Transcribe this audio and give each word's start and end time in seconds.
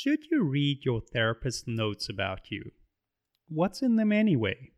Should 0.00 0.30
you 0.30 0.44
read 0.44 0.84
your 0.84 1.00
therapist's 1.00 1.64
notes 1.66 2.08
about 2.08 2.52
you? 2.52 2.70
What's 3.48 3.82
in 3.82 3.96
them 3.96 4.12
anyway? 4.12 4.70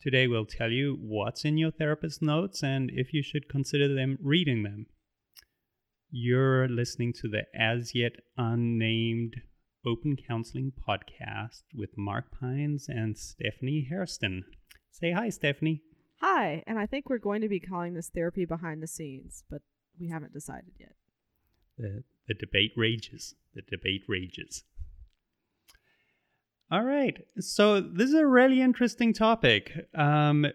Today 0.00 0.26
we'll 0.26 0.46
tell 0.46 0.70
you 0.70 0.96
what's 0.98 1.44
in 1.44 1.58
your 1.58 1.72
therapist's 1.72 2.22
notes 2.22 2.62
and 2.62 2.90
if 2.90 3.12
you 3.12 3.22
should 3.22 3.50
consider 3.50 3.94
them 3.94 4.16
reading 4.22 4.62
them. 4.62 4.86
You're 6.10 6.68
listening 6.68 7.12
to 7.20 7.28
the 7.28 7.42
as 7.54 7.94
yet 7.94 8.12
unnamed 8.38 9.42
Open 9.86 10.16
Counseling 10.16 10.72
podcast 10.88 11.64
with 11.74 11.90
Mark 11.98 12.32
Pines 12.40 12.86
and 12.88 13.18
Stephanie 13.18 13.88
Hairston. 13.90 14.44
Say 14.90 15.12
hi, 15.12 15.28
Stephanie. 15.28 15.82
Hi, 16.22 16.64
and 16.66 16.78
I 16.78 16.86
think 16.86 17.10
we're 17.10 17.18
going 17.18 17.42
to 17.42 17.48
be 17.50 17.60
calling 17.60 17.92
this 17.92 18.08
therapy 18.08 18.46
behind 18.46 18.82
the 18.82 18.86
scenes, 18.86 19.44
but 19.50 19.60
we 20.00 20.08
haven't 20.08 20.32
decided 20.32 20.72
yet. 20.80 20.94
The, 21.76 22.04
the 22.26 22.34
debate 22.34 22.72
rages. 22.74 23.34
The 23.58 23.76
debate 23.76 24.02
rages. 24.06 24.62
All 26.70 26.84
right. 26.84 27.16
So 27.40 27.80
this 27.80 28.08
is 28.08 28.14
a 28.14 28.26
really 28.26 28.60
interesting 28.60 29.12
topic. 29.12 29.72
Um, 29.94 30.46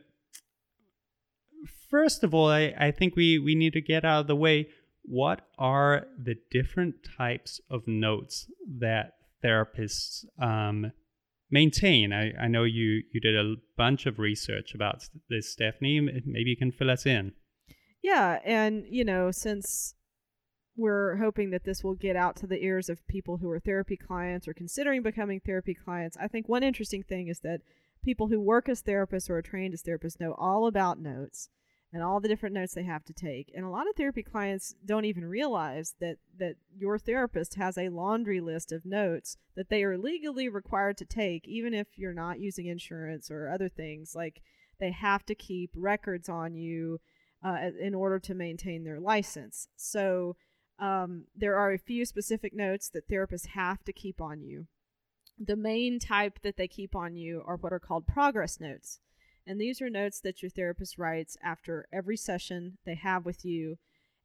first 1.89 2.23
of 2.23 2.33
all, 2.33 2.49
I, 2.49 2.73
I 2.77 2.91
think 2.91 3.15
we, 3.15 3.39
we 3.39 3.55
need 3.55 3.73
to 3.73 3.81
get 3.81 4.05
out 4.05 4.21
of 4.21 4.27
the 4.27 4.35
way 4.35 4.69
what 5.01 5.41
are 5.57 6.05
the 6.17 6.35
different 6.49 6.95
types 7.17 7.59
of 7.69 7.87
notes 7.87 8.47
that 8.79 9.13
therapists 9.43 10.23
um, 10.39 10.91
maintain? 11.51 12.13
I, 12.13 12.31
I 12.39 12.47
know 12.47 12.63
you, 12.63 13.01
you 13.11 13.19
did 13.19 13.35
a 13.35 13.55
bunch 13.75 14.05
of 14.05 14.17
research 14.17 14.73
about 14.73 15.03
this, 15.29 15.51
Stephanie. 15.51 15.99
Maybe 15.99 16.51
you 16.51 16.57
can 16.57 16.71
fill 16.71 16.91
us 16.91 17.05
in. 17.05 17.33
Yeah. 18.01 18.39
And, 18.45 18.85
you 18.87 19.03
know, 19.03 19.31
since 19.31 19.95
we're 20.75 21.17
hoping 21.17 21.51
that 21.51 21.63
this 21.63 21.83
will 21.83 21.95
get 21.95 22.15
out 22.15 22.35
to 22.37 22.47
the 22.47 22.63
ears 22.63 22.89
of 22.89 23.05
people 23.07 23.37
who 23.37 23.49
are 23.49 23.59
therapy 23.59 23.95
clients 23.95 24.47
or 24.47 24.53
considering 24.53 25.03
becoming 25.03 25.39
therapy 25.39 25.73
clients. 25.73 26.17
I 26.19 26.27
think 26.27 26.49
one 26.49 26.63
interesting 26.63 27.03
thing 27.03 27.27
is 27.27 27.39
that 27.41 27.61
people 28.03 28.27
who 28.27 28.39
work 28.39 28.67
as 28.67 28.81
therapists 28.81 29.29
or 29.29 29.37
are 29.37 29.41
trained 29.41 29.73
as 29.73 29.83
therapists 29.83 30.19
know 30.19 30.35
all 30.37 30.67
about 30.67 30.99
notes 30.99 31.49
and 31.93 32.01
all 32.01 32.19
the 32.19 32.27
different 32.27 32.55
notes 32.55 32.73
they 32.73 32.83
have 32.83 33.05
to 33.05 33.13
take. 33.13 33.51
And 33.55 33.63
a 33.63 33.69
lot 33.69 33.87
of 33.87 33.95
therapy 33.95 34.23
clients 34.23 34.73
don't 34.83 35.05
even 35.05 35.25
realize 35.25 35.93
that 36.01 36.17
that 36.39 36.55
your 36.75 36.97
therapist 36.97 37.53
has 37.55 37.77
a 37.77 37.89
laundry 37.89 38.41
list 38.41 38.71
of 38.71 38.85
notes 38.85 39.37
that 39.55 39.69
they 39.69 39.83
are 39.83 39.97
legally 39.97 40.49
required 40.49 40.97
to 40.97 41.05
take 41.05 41.47
even 41.47 41.73
if 41.73 41.87
you're 41.95 42.13
not 42.13 42.39
using 42.39 42.65
insurance 42.65 43.29
or 43.29 43.47
other 43.47 43.69
things 43.69 44.13
like 44.15 44.41
they 44.79 44.91
have 44.91 45.23
to 45.27 45.35
keep 45.35 45.69
records 45.75 46.27
on 46.27 46.55
you 46.55 46.99
uh, 47.45 47.69
in 47.79 47.93
order 47.93 48.19
to 48.19 48.33
maintain 48.33 48.83
their 48.83 48.99
license. 48.99 49.67
So 49.75 50.35
um, 50.79 51.25
there 51.35 51.55
are 51.55 51.71
a 51.71 51.77
few 51.77 52.05
specific 52.05 52.53
notes 52.53 52.89
that 52.89 53.09
therapists 53.09 53.47
have 53.47 53.83
to 53.83 53.93
keep 53.93 54.19
on 54.19 54.41
you. 54.41 54.67
The 55.39 55.55
main 55.55 55.99
type 55.99 56.39
that 56.43 56.57
they 56.57 56.67
keep 56.67 56.95
on 56.95 57.15
you 57.15 57.43
are 57.45 57.55
what 57.55 57.73
are 57.73 57.79
called 57.79 58.07
progress 58.07 58.59
notes. 58.59 58.99
And 59.45 59.59
these 59.59 59.81
are 59.81 59.89
notes 59.89 60.21
that 60.21 60.41
your 60.41 60.49
therapist 60.49 60.97
writes 60.97 61.37
after 61.43 61.87
every 61.91 62.17
session 62.17 62.77
they 62.85 62.95
have 62.95 63.25
with 63.25 63.43
you. 63.43 63.77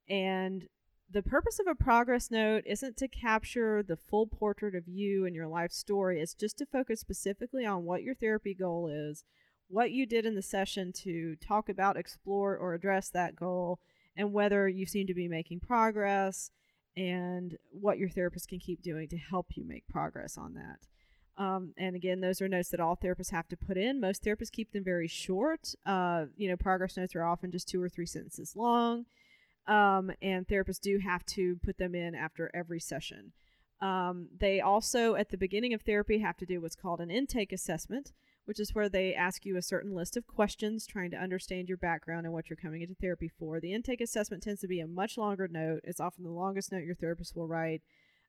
And 0.08 0.68
the 1.10 1.22
purpose 1.22 1.58
of 1.58 1.66
a 1.66 1.74
progress 1.74 2.30
note 2.30 2.64
isn't 2.66 2.96
to 2.98 3.08
capture 3.08 3.82
the 3.82 3.96
full 3.96 4.26
portrait 4.26 4.74
of 4.74 4.86
you 4.86 5.24
and 5.24 5.34
your 5.34 5.48
life 5.48 5.72
story, 5.72 6.20
it's 6.20 6.34
just 6.34 6.58
to 6.58 6.66
focus 6.66 7.00
specifically 7.00 7.64
on 7.64 7.84
what 7.84 8.02
your 8.02 8.14
therapy 8.14 8.54
goal 8.54 8.88
is, 8.88 9.24
what 9.68 9.90
you 9.90 10.06
did 10.06 10.26
in 10.26 10.34
the 10.34 10.42
session 10.42 10.92
to 10.92 11.36
talk 11.36 11.68
about, 11.68 11.96
explore, 11.96 12.56
or 12.56 12.74
address 12.74 13.08
that 13.10 13.36
goal, 13.36 13.80
and 14.18 14.32
whether 14.32 14.68
you 14.68 14.84
seem 14.84 15.06
to 15.06 15.14
be 15.14 15.28
making 15.28 15.60
progress 15.60 16.50
and 16.96 17.56
what 17.70 17.98
your 17.98 18.08
therapist 18.08 18.48
can 18.48 18.58
keep 18.58 18.82
doing 18.82 19.08
to 19.08 19.16
help 19.16 19.46
you 19.54 19.64
make 19.64 19.86
progress 19.88 20.36
on 20.36 20.54
that. 20.54 21.42
Um, 21.42 21.72
and 21.78 21.94
again, 21.94 22.20
those 22.20 22.42
are 22.42 22.48
notes 22.48 22.70
that 22.70 22.80
all 22.80 22.96
therapists 22.96 23.30
have 23.30 23.46
to 23.48 23.56
put 23.56 23.76
in. 23.76 24.00
Most 24.00 24.24
therapists 24.24 24.50
keep 24.50 24.72
them 24.72 24.82
very 24.82 25.06
short. 25.06 25.72
Uh, 25.86 26.24
you 26.36 26.48
know, 26.48 26.56
progress 26.56 26.96
notes 26.96 27.14
are 27.14 27.22
often 27.22 27.52
just 27.52 27.68
two 27.68 27.80
or 27.80 27.88
three 27.88 28.06
sentences 28.06 28.56
long. 28.56 29.06
Um, 29.68 30.10
and 30.20 30.48
therapists 30.48 30.80
do 30.80 30.98
have 30.98 31.24
to 31.26 31.56
put 31.64 31.78
them 31.78 31.94
in 31.94 32.16
after 32.16 32.50
every 32.52 32.80
session. 32.80 33.32
Um, 33.80 34.26
they 34.36 34.60
also, 34.60 35.14
at 35.14 35.28
the 35.28 35.36
beginning 35.36 35.74
of 35.74 35.82
therapy, 35.82 36.18
have 36.18 36.38
to 36.38 36.46
do 36.46 36.60
what's 36.60 36.74
called 36.74 37.00
an 37.00 37.10
intake 37.10 37.52
assessment, 37.52 38.12
which 38.48 38.58
is 38.58 38.74
where 38.74 38.88
they 38.88 39.12
ask 39.12 39.44
you 39.44 39.58
a 39.58 39.62
certain 39.62 39.94
list 39.94 40.16
of 40.16 40.26
questions 40.26 40.86
trying 40.86 41.10
to 41.10 41.18
understand 41.18 41.68
your 41.68 41.76
background 41.76 42.24
and 42.24 42.32
what 42.32 42.48
you're 42.48 42.56
coming 42.56 42.80
into 42.80 42.94
therapy 42.94 43.30
for. 43.38 43.60
The 43.60 43.74
intake 43.74 44.00
assessment 44.00 44.42
tends 44.42 44.62
to 44.62 44.66
be 44.66 44.80
a 44.80 44.86
much 44.86 45.18
longer 45.18 45.46
note. 45.46 45.80
It's 45.84 46.00
often 46.00 46.24
the 46.24 46.30
longest 46.30 46.72
note 46.72 46.82
your 46.82 46.94
therapist 46.94 47.36
will 47.36 47.46
write. 47.46 47.82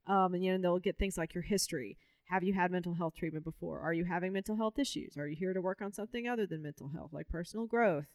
Um, 0.07 0.34
and 0.34 0.44
you 0.44 0.52
know 0.52 0.62
they'll 0.62 0.80
get 0.80 0.97
things 0.97 1.18
like 1.18 1.34
your 1.34 1.44
history. 1.44 1.97
Have 2.25 2.44
you 2.44 2.52
had 2.52 2.69
mental 2.69 2.96
health 2.96 3.13
treatment 3.18 3.46
before? 3.46 3.80
Are 3.80 3.94
you 3.94 4.03
having 4.03 4.34
mental 4.34 4.57
health 4.57 4.78
issues? 4.78 5.16
Are 5.16 5.25
you 5.25 5.38
here 5.38 5.53
to 5.53 5.62
work 5.62 5.81
on 5.81 5.94
something 5.94 6.28
other 6.28 6.46
than 6.46 6.63
mental 6.63 6.90
health, 6.90 7.13
like 7.13 7.30
personal 7.30 7.66
growth? 7.66 8.07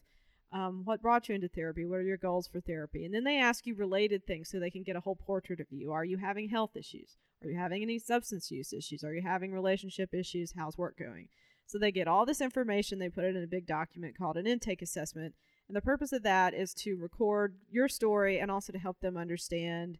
Um, 0.53 0.83
what 0.85 1.01
brought 1.01 1.27
you 1.27 1.33
into 1.33 1.47
therapy? 1.47 1.85
What 1.85 2.01
are 2.01 2.03
your 2.03 2.17
goals 2.17 2.47
for 2.47 2.61
therapy? 2.61 3.03
And 3.03 3.15
then 3.15 3.23
they 3.23 3.39
ask 3.39 3.65
you 3.65 3.73
related 3.73 4.27
things 4.27 4.51
so 4.51 4.59
they 4.59 4.69
can 4.69 4.83
get 4.83 4.95
a 4.95 5.01
whole 5.01 5.15
portrait 5.15 5.59
of 5.59 5.71
you. 5.71 5.91
Are 5.91 6.05
you 6.05 6.17
having 6.17 6.49
health 6.49 6.75
issues? 6.75 7.17
Are 7.43 7.49
you 7.49 7.57
having 7.57 7.81
any 7.81 7.97
substance 7.97 8.51
use 8.51 8.73
issues? 8.73 9.03
Are 9.03 9.15
you 9.15 9.23
having 9.23 9.51
relationship 9.51 10.13
issues? 10.13 10.53
How's 10.55 10.77
work 10.77 10.99
going? 10.99 11.29
So 11.67 11.77
they 11.77 11.91
get 11.91 12.07
all 12.07 12.25
this 12.25 12.41
information, 12.41 12.99
they 12.99 13.09
put 13.09 13.23
it 13.23 13.35
in 13.35 13.43
a 13.43 13.47
big 13.47 13.65
document 13.65 14.17
called 14.17 14.37
an 14.37 14.47
intake 14.47 14.81
assessment. 14.81 15.33
And 15.67 15.75
the 15.75 15.81
purpose 15.81 16.13
of 16.13 16.23
that 16.23 16.53
is 16.53 16.73
to 16.75 16.95
record 16.95 17.55
your 17.69 17.87
story 17.87 18.39
and 18.39 18.51
also 18.51 18.71
to 18.71 18.79
help 18.79 18.99
them 18.99 19.17
understand 19.17 19.97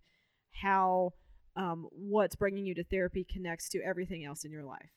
how 0.62 1.14
um, 1.56 1.88
what's 1.92 2.36
bringing 2.36 2.66
you 2.66 2.76
to 2.76 2.84
therapy 2.84 3.24
connects 3.24 3.70
to 3.70 3.82
everything 3.82 4.24
else 4.24 4.46
in 4.46 4.52
your 4.52 4.64
life. 4.64 4.92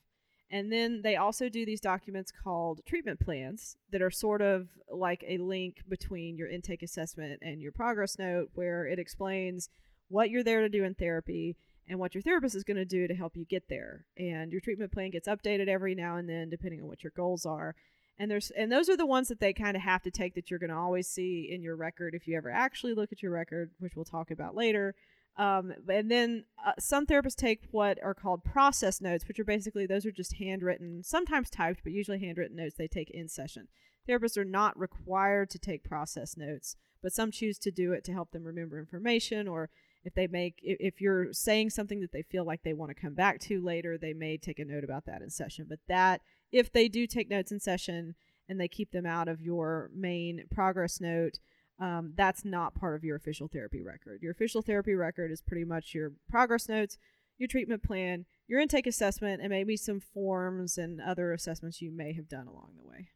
And 0.51 0.71
then 0.71 1.01
they 1.03 1.15
also 1.15 1.47
do 1.47 1.65
these 1.65 1.81
documents 1.81 2.31
called 2.31 2.81
treatment 2.85 3.19
plans 3.19 3.77
that 3.91 4.01
are 4.01 4.09
sort 4.09 4.41
of 4.41 4.67
like 4.91 5.23
a 5.27 5.37
link 5.37 5.83
between 5.87 6.37
your 6.37 6.49
intake 6.49 6.81
assessment 6.81 7.39
and 7.41 7.61
your 7.61 7.71
progress 7.71 8.17
note, 8.17 8.49
where 8.53 8.85
it 8.85 8.97
explains 8.97 9.69
what 10.07 10.31
you're 10.31 10.43
there 10.43 10.61
to 10.61 10.69
do 10.69 10.83
in 10.83 10.95
therapy 10.95 11.55
and 11.89 11.99
what 11.99 12.13
your 12.13 12.21
therapist 12.21 12.55
is 12.55 12.63
going 12.63 12.77
to 12.77 12.85
do 12.85 13.07
to 13.07 13.15
help 13.15 13.35
you 13.35 13.45
get 13.45 13.67
there. 13.67 14.05
And 14.15 14.51
your 14.51 14.61
treatment 14.61 14.91
plan 14.91 15.09
gets 15.09 15.27
updated 15.27 15.67
every 15.67 15.95
now 15.95 16.17
and 16.17 16.29
then 16.29 16.49
depending 16.49 16.81
on 16.81 16.87
what 16.87 17.03
your 17.03 17.13
goals 17.15 17.45
are. 17.45 17.75
And 18.19 18.29
there's 18.29 18.51
and 18.51 18.71
those 18.71 18.89
are 18.89 18.97
the 18.97 19.05
ones 19.05 19.29
that 19.29 19.39
they 19.39 19.53
kind 19.53 19.75
of 19.75 19.81
have 19.81 20.03
to 20.03 20.11
take 20.11 20.35
that 20.35 20.49
you're 20.49 20.59
going 20.59 20.69
to 20.69 20.75
always 20.75 21.07
see 21.07 21.49
in 21.51 21.63
your 21.63 21.75
record 21.75 22.13
if 22.13 22.27
you 22.27 22.37
ever 22.37 22.51
actually 22.51 22.93
look 22.93 23.11
at 23.11 23.23
your 23.23 23.31
record, 23.31 23.71
which 23.79 23.95
we'll 23.95 24.05
talk 24.05 24.29
about 24.29 24.55
later. 24.55 24.93
Um, 25.37 25.73
and 25.89 26.11
then 26.11 26.43
uh, 26.65 26.73
some 26.79 27.05
therapists 27.05 27.35
take 27.35 27.61
what 27.71 27.97
are 28.03 28.13
called 28.13 28.43
process 28.43 28.99
notes, 28.99 29.25
which 29.25 29.39
are 29.39 29.45
basically 29.45 29.85
those 29.85 30.05
are 30.05 30.11
just 30.11 30.35
handwritten, 30.35 31.01
sometimes 31.03 31.49
typed, 31.49 31.81
but 31.83 31.93
usually 31.93 32.19
handwritten 32.19 32.57
notes 32.57 32.75
they 32.77 32.89
take 32.89 33.09
in 33.11 33.29
session. 33.29 33.69
Therapists 34.07 34.37
are 34.37 34.45
not 34.45 34.77
required 34.77 35.49
to 35.51 35.59
take 35.59 35.83
process 35.83 36.35
notes, 36.35 36.75
but 37.01 37.13
some 37.13 37.31
choose 37.31 37.57
to 37.59 37.71
do 37.71 37.93
it 37.93 38.03
to 38.03 38.11
help 38.11 38.31
them 38.31 38.43
remember 38.43 38.79
information 38.79 39.47
or 39.47 39.69
if 40.03 40.13
they 40.13 40.27
make 40.27 40.55
if 40.61 41.01
you're 41.01 41.33
saying 41.33 41.69
something 41.69 41.99
that 42.01 42.11
they 42.11 42.21
feel 42.21 42.45
like 42.45 42.63
they 42.63 42.73
want 42.73 42.89
to 42.89 43.01
come 43.01 43.13
back 43.13 43.39
to 43.39 43.61
later 43.61 43.97
they 43.97 44.13
may 44.13 44.37
take 44.37 44.59
a 44.59 44.65
note 44.65 44.83
about 44.83 45.05
that 45.05 45.21
in 45.21 45.29
session. 45.29 45.65
But 45.67 45.79
that 45.87 46.21
if 46.51 46.71
they 46.71 46.87
do 46.87 47.05
take 47.05 47.29
notes 47.29 47.51
in 47.51 47.59
session 47.59 48.15
and 48.47 48.59
they 48.59 48.67
keep 48.67 48.91
them 48.91 49.05
out 49.05 49.27
of 49.27 49.41
your 49.41 49.91
main 49.93 50.45
progress 50.51 50.99
note 51.01 51.39
um, 51.79 52.13
that's 52.15 52.43
not 52.43 52.75
part 52.75 52.95
of 52.95 53.05
your 53.05 53.15
official 53.15 53.47
therapy 53.47 53.81
record. 53.81 54.21
Your 54.21 54.33
official 54.33 54.61
therapy 54.61 54.95
record 54.95 55.31
is 55.31 55.41
pretty 55.41 55.63
much 55.63 55.93
your 55.93 56.11
progress 56.29 56.67
notes 56.67 56.97
your 57.37 57.47
treatment 57.47 57.81
plan 57.81 58.25
your 58.47 58.59
intake 58.59 58.87
assessment 58.87 59.41
and 59.41 59.49
maybe 59.49 59.77
some 59.77 59.99
forms 59.99 60.77
and 60.77 60.99
other 60.99 61.31
assessments 61.31 61.81
you 61.81 61.91
may 61.91 62.13
have 62.13 62.27
done 62.27 62.47
along 62.47 62.71
the 62.75 62.87
way. 62.87 63.09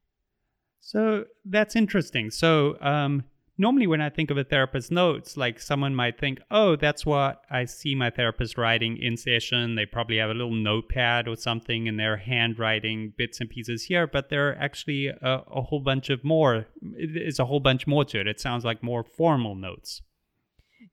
So 0.79 1.25
that's 1.43 1.75
interesting. 1.75 2.29
So 2.29 2.77
um, 2.81 3.23
normally 3.57 3.87
when 3.87 4.01
I 4.01 4.09
think 4.09 4.31
of 4.31 4.37
a 4.37 4.43
therapist's 4.43 4.91
notes, 4.91 5.37
like 5.37 5.59
someone 5.59 5.95
might 5.95 6.19
think, 6.19 6.39
oh, 6.49 6.75
that's 6.75 7.05
what 7.05 7.41
I 7.49 7.65
see 7.65 7.95
my 7.95 8.09
therapist 8.09 8.57
writing 8.57 8.97
in 8.97 9.17
session. 9.17 9.75
They 9.75 9.85
probably 9.85 10.17
have 10.17 10.29
a 10.29 10.33
little 10.33 10.53
notepad 10.53 11.27
or 11.27 11.35
something 11.35 11.87
and 11.87 11.99
they're 11.99 12.17
handwriting 12.17 13.13
bits 13.17 13.39
and 13.39 13.49
pieces 13.49 13.83
here, 13.83 14.07
but 14.07 14.29
there 14.29 14.49
are 14.49 14.55
actually 14.55 15.07
a, 15.07 15.43
a 15.47 15.61
whole 15.61 15.81
bunch 15.81 16.09
of 16.09 16.23
more. 16.23 16.67
It's 16.81 17.39
a 17.39 17.45
whole 17.45 17.59
bunch 17.59 17.85
more 17.85 18.05
to 18.05 18.19
it. 18.19 18.27
It 18.27 18.39
sounds 18.39 18.65
like 18.65 18.81
more 18.81 19.03
formal 19.03 19.55
notes. 19.55 20.01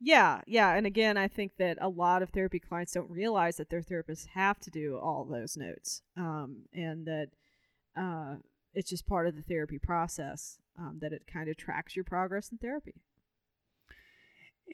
Yeah, 0.01 0.41
yeah. 0.47 0.75
And 0.75 0.87
again, 0.87 1.17
I 1.17 1.29
think 1.29 1.53
that 1.59 1.79
a 1.81 1.89
lot 1.89 2.23
of 2.23 2.31
therapy 2.31 2.61
clients 2.61 2.93
don't 2.93 3.11
realize 3.11 3.57
that 3.57 3.71
their 3.71 3.83
therapists 3.83 4.29
have 4.35 4.61
to 4.61 4.71
do 4.71 4.97
all 4.97 5.25
those 5.25 5.57
notes 5.57 6.03
um, 6.17 6.63
and 6.73 7.07
that 7.07 7.29
uh, 7.97 8.37
it's 8.75 8.91
just 8.91 9.07
part 9.07 9.27
of 9.27 9.37
the 9.37 9.43
therapy 9.43 9.79
process 9.79 10.59
um, 10.79 10.99
that 11.01 11.13
it 11.13 11.23
kind 11.33 11.49
of 11.49 11.57
tracks 11.57 11.97
your 11.97 12.05
progress 12.05 12.51
in 12.51 12.59
therapy. 12.59 12.95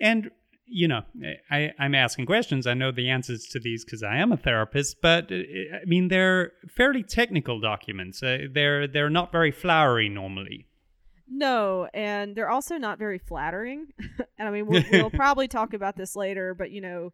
And 0.00 0.30
you 0.68 0.88
know, 0.88 1.02
I, 1.48 1.70
I'm 1.78 1.94
asking 1.94 2.26
questions. 2.26 2.66
I 2.66 2.74
know 2.74 2.90
the 2.90 3.08
answers 3.08 3.44
to 3.52 3.60
these 3.60 3.84
because 3.84 4.02
I 4.02 4.16
am 4.16 4.32
a 4.32 4.36
therapist, 4.36 4.96
but 5.00 5.30
uh, 5.30 5.36
I 5.36 5.84
mean 5.86 6.08
they're 6.08 6.52
fairly 6.68 7.02
technical 7.02 7.60
documents. 7.60 8.22
Uh, 8.22 8.38
they're 8.52 8.88
they're 8.88 9.10
not 9.10 9.30
very 9.30 9.52
flowery 9.52 10.08
normally. 10.08 10.66
No, 11.28 11.88
and 11.92 12.36
they're 12.36 12.50
also 12.50 12.78
not 12.78 12.98
very 12.98 13.18
flattering. 13.18 13.88
and 14.38 14.48
I 14.48 14.50
mean, 14.50 14.66
we'll, 14.66 14.84
we'll 14.92 15.10
probably 15.10 15.48
talk 15.48 15.72
about 15.72 15.96
this 15.96 16.16
later, 16.16 16.54
but 16.54 16.70
you 16.70 16.80
know, 16.80 17.12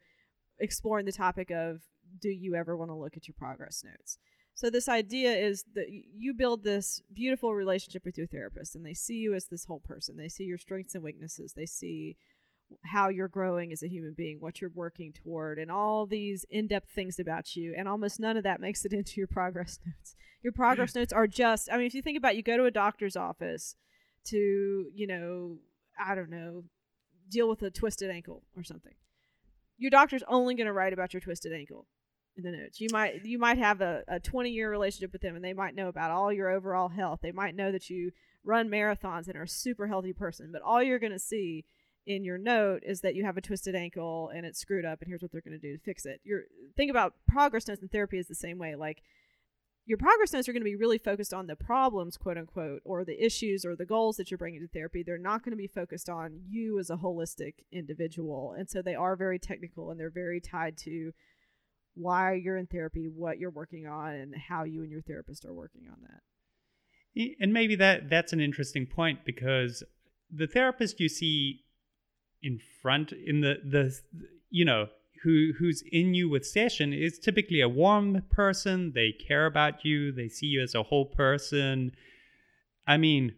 exploring 0.58 1.06
the 1.06 1.12
topic 1.12 1.50
of 1.50 1.81
do 2.20 2.29
you 2.29 2.55
ever 2.55 2.76
want 2.76 2.90
to 2.90 2.94
look 2.94 3.17
at 3.17 3.26
your 3.26 3.34
progress 3.38 3.82
notes? 3.84 4.19
So 4.55 4.71
this 4.71 4.89
idea 4.89 5.33
is 5.33 5.65
that 5.75 5.87
you 5.91 6.35
build 6.35 6.63
this 6.63 7.03
beautiful 7.13 7.55
relationship 7.55 8.05
with 8.05 8.19
your 8.19 8.27
therapist 8.27 8.77
and 8.77 8.85
they 8.85 8.95
see 8.95 9.15
you 9.15 9.35
as 9.35 9.47
this 9.47 9.65
whole 9.65 9.81
person. 9.81 10.17
They 10.17 10.29
see 10.29 10.45
your 10.45 10.59
strengths 10.59 10.95
and 10.95 11.03
weaknesses. 11.03 11.55
They 11.55 11.67
see 11.67 12.17
how 12.85 13.09
you're 13.09 13.29
growing 13.29 13.73
as 13.73 13.83
a 13.83 13.89
human 13.89 14.15
being, 14.17 14.39
what 14.41 14.61
you're 14.61 14.71
working 14.75 15.13
toward, 15.13 15.59
and 15.59 15.71
all 15.71 16.07
these 16.07 16.45
in 16.51 16.67
depth 16.67 16.91
things 16.91 17.19
about 17.19 17.57
you. 17.57 17.75
And 17.77 17.89
almost 17.89 18.21
none 18.21 18.37
of 18.37 18.45
that 18.45 18.61
makes 18.61 18.85
it 18.85 18.93
into 18.93 19.15
your 19.17 19.27
progress 19.27 19.79
notes. 19.85 20.15
Your 20.43 20.53
progress 20.53 20.95
notes 20.95 21.13
are 21.13 21.27
just, 21.27 21.69
I 21.71 21.77
mean, 21.77 21.87
if 21.87 21.95
you 21.95 22.03
think 22.03 22.19
about 22.19 22.35
it, 22.35 22.37
you 22.37 22.43
go 22.43 22.57
to 22.57 22.65
a 22.65 22.71
doctor's 22.71 23.17
office 23.17 23.77
to, 24.27 24.87
you 24.95 25.07
know, 25.07 25.59
I 25.99 26.15
don't 26.15 26.31
know, 26.31 26.65
deal 27.31 27.49
with 27.49 27.63
a 27.63 27.71
twisted 27.71 28.11
ankle 28.11 28.45
or 28.57 28.65
something. 28.65 28.95
Your 29.79 29.91
doctor's 29.91 30.23
only 30.29 30.55
going 30.55 30.67
to 30.67 30.73
write 30.73 30.93
about 30.93 31.13
your 31.13 31.21
twisted 31.21 31.53
ankle 31.53 31.87
in 32.37 32.44
the 32.44 32.50
notes. 32.50 32.81
You 32.81 32.88
might 32.93 33.25
you 33.25 33.38
might 33.38 33.58
have 33.58 33.81
a, 33.81 34.02
a 34.08 34.20
20 34.20 34.50
year 34.50 34.70
relationship 34.70 35.12
with 35.12 35.23
them 35.23 35.37
and 35.37 35.44
they 35.44 35.52
might 35.52 35.75
know 35.75 35.88
about 35.88 36.11
all 36.11 36.32
your 36.32 36.50
overall 36.50 36.88
health. 36.88 37.20
They 37.23 37.32
might 37.32 37.55
know 37.55 37.73
that 37.73 37.90
you 37.90 38.12
run 38.44 38.69
marathons 38.69 39.29
and 39.29 39.37
are 39.37 39.44
a 39.44 39.49
super 39.49 39.87
healthy 39.87 40.12
person, 40.12 40.50
but 40.52 40.62
all 40.62 40.82
you're 40.82 40.99
going 40.99 41.12
to 41.12 41.19
see 41.19 41.64
in 42.06 42.25
your 42.25 42.38
note 42.38 42.82
is 42.84 43.00
that 43.02 43.14
you 43.14 43.25
have 43.25 43.37
a 43.37 43.40
twisted 43.40 43.75
ankle 43.75 44.31
and 44.34 44.44
it's 44.44 44.58
screwed 44.58 44.84
up 44.84 45.00
and 45.00 45.08
here's 45.08 45.23
what 45.23 45.31
they're 45.31 45.40
going 45.40 45.58
to 45.58 45.67
do 45.67 45.76
to 45.76 45.82
fix 45.82 46.05
it. 46.05 46.20
Your 46.25 46.43
think 46.76 46.90
about 46.90 47.14
progress 47.29 47.69
notes 47.69 47.82
in 47.82 47.88
therapy 47.88 48.19
is 48.19 48.29
the 48.29 48.34
same 48.34 48.58
way. 48.58 48.75
Like 48.75 49.02
your 49.84 49.99
progress 49.99 50.32
notes 50.32 50.49
are 50.49 50.52
going 50.52 50.62
to 50.62 50.64
be 50.64 50.76
really 50.76 50.99
focused 50.99 51.34
on 51.34 51.46
the 51.46 51.56
problems, 51.56 52.17
quote 52.17 52.38
unquote, 52.38 52.82
or 52.84 53.05
the 53.05 53.25
issues 53.25 53.64
or 53.64 53.75
the 53.75 53.84
goals 53.84 54.17
that 54.17 54.31
you're 54.31 54.38
bringing 54.38 54.61
to 54.61 54.69
therapy. 54.69 55.02
They're 55.02 55.19
not 55.19 55.43
going 55.43 55.52
to 55.52 55.56
be 55.56 55.67
focused 55.67 56.08
on 56.08 56.40
you 56.49 56.79
as 56.79 56.88
a 56.88 56.96
holistic 56.96 57.55
individual. 57.73 58.55
And 58.56 58.70
so 58.70 58.81
they 58.81 58.94
are 58.94 59.17
very 59.17 59.38
technical 59.38 59.90
and 59.90 59.99
they're 59.99 60.11
very 60.11 60.40
tied 60.40 60.76
to 60.79 61.12
why 61.94 62.35
you're 62.35 62.56
in 62.56 62.67
therapy, 62.67 63.09
what 63.15 63.39
you're 63.39 63.50
working 63.50 63.87
on, 63.87 64.15
and 64.15 64.35
how 64.49 64.65
you 64.65 64.83
and 64.83 64.91
your 64.91 65.03
therapist 65.03 65.44
are 65.44 65.53
working 65.53 65.83
on 65.91 65.99
that. 66.03 67.37
And 67.41 67.53
maybe 67.53 67.77
that 67.77 68.09
that's 68.09 68.33
an 68.33 68.41
interesting 68.41 68.87
point 68.87 69.21
because 69.27 69.83
the 70.31 70.47
therapist 70.47 70.99
you 70.99 71.09
see 71.09 71.65
in 72.43 72.59
front 72.81 73.12
in 73.12 73.43
the 73.43 73.56
the 73.62 73.94
you 74.50 74.65
know 74.65 74.87
who 75.23 75.53
who's 75.59 75.83
in 75.93 76.15
you 76.15 76.29
with 76.29 76.47
session 76.47 76.93
is 76.93 77.19
typically 77.19 77.61
a 77.61 77.69
warm 77.69 78.23
person. 78.31 78.93
They 78.94 79.12
care 79.12 79.47
about 79.47 79.85
you. 79.85 80.12
They 80.12 80.29
see 80.29 80.47
you 80.47 80.62
as 80.62 80.75
a 80.75 80.83
whole 80.83 81.06
person. 81.06 81.93
I 82.87 82.97
mean, 82.97 83.35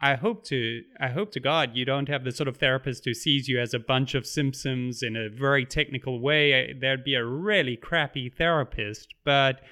I 0.00 0.14
hope 0.14 0.44
to 0.44 0.82
I 1.00 1.08
hope 1.08 1.32
to 1.32 1.40
God 1.40 1.70
you 1.74 1.84
don't 1.84 2.08
have 2.08 2.24
the 2.24 2.32
sort 2.32 2.48
of 2.48 2.58
therapist 2.58 3.04
who 3.04 3.14
sees 3.14 3.48
you 3.48 3.58
as 3.58 3.72
a 3.72 3.78
bunch 3.78 4.14
of 4.14 4.26
symptoms 4.26 5.02
in 5.02 5.16
a 5.16 5.30
very 5.30 5.64
technical 5.64 6.20
way. 6.20 6.74
There'd 6.78 7.04
be 7.04 7.14
a 7.14 7.24
really 7.24 7.76
crappy 7.76 8.28
therapist, 8.28 9.14
but 9.24 9.62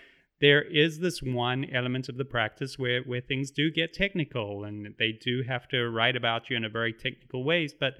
there 0.40 0.62
is 0.62 0.98
this 0.98 1.22
one 1.22 1.66
element 1.72 2.08
of 2.08 2.16
the 2.16 2.24
practice 2.24 2.78
where, 2.78 3.02
where 3.02 3.20
things 3.20 3.50
do 3.50 3.70
get 3.70 3.92
technical 3.92 4.64
and 4.64 4.94
they 4.98 5.12
do 5.12 5.42
have 5.46 5.68
to 5.68 5.88
write 5.88 6.16
about 6.16 6.48
you 6.48 6.56
in 6.56 6.64
a 6.64 6.70
very 6.70 6.92
technical 6.92 7.44
ways, 7.44 7.74
but 7.78 7.94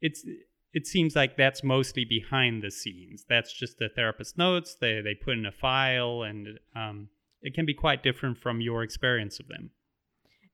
it's 0.00 0.24
it 0.72 0.86
seems 0.86 1.16
like 1.16 1.36
that's 1.36 1.64
mostly 1.64 2.04
behind 2.04 2.62
the 2.62 2.70
scenes. 2.70 3.24
That's 3.28 3.52
just 3.52 3.78
the 3.78 3.88
therapist 3.88 4.38
notes. 4.38 4.76
They 4.80 5.00
they 5.00 5.14
put 5.14 5.34
in 5.34 5.46
a 5.46 5.52
file, 5.52 6.22
and 6.22 6.58
um, 6.76 7.08
it 7.42 7.54
can 7.54 7.66
be 7.66 7.74
quite 7.74 8.02
different 8.02 8.38
from 8.38 8.60
your 8.60 8.82
experience 8.82 9.40
of 9.40 9.48
them. 9.48 9.70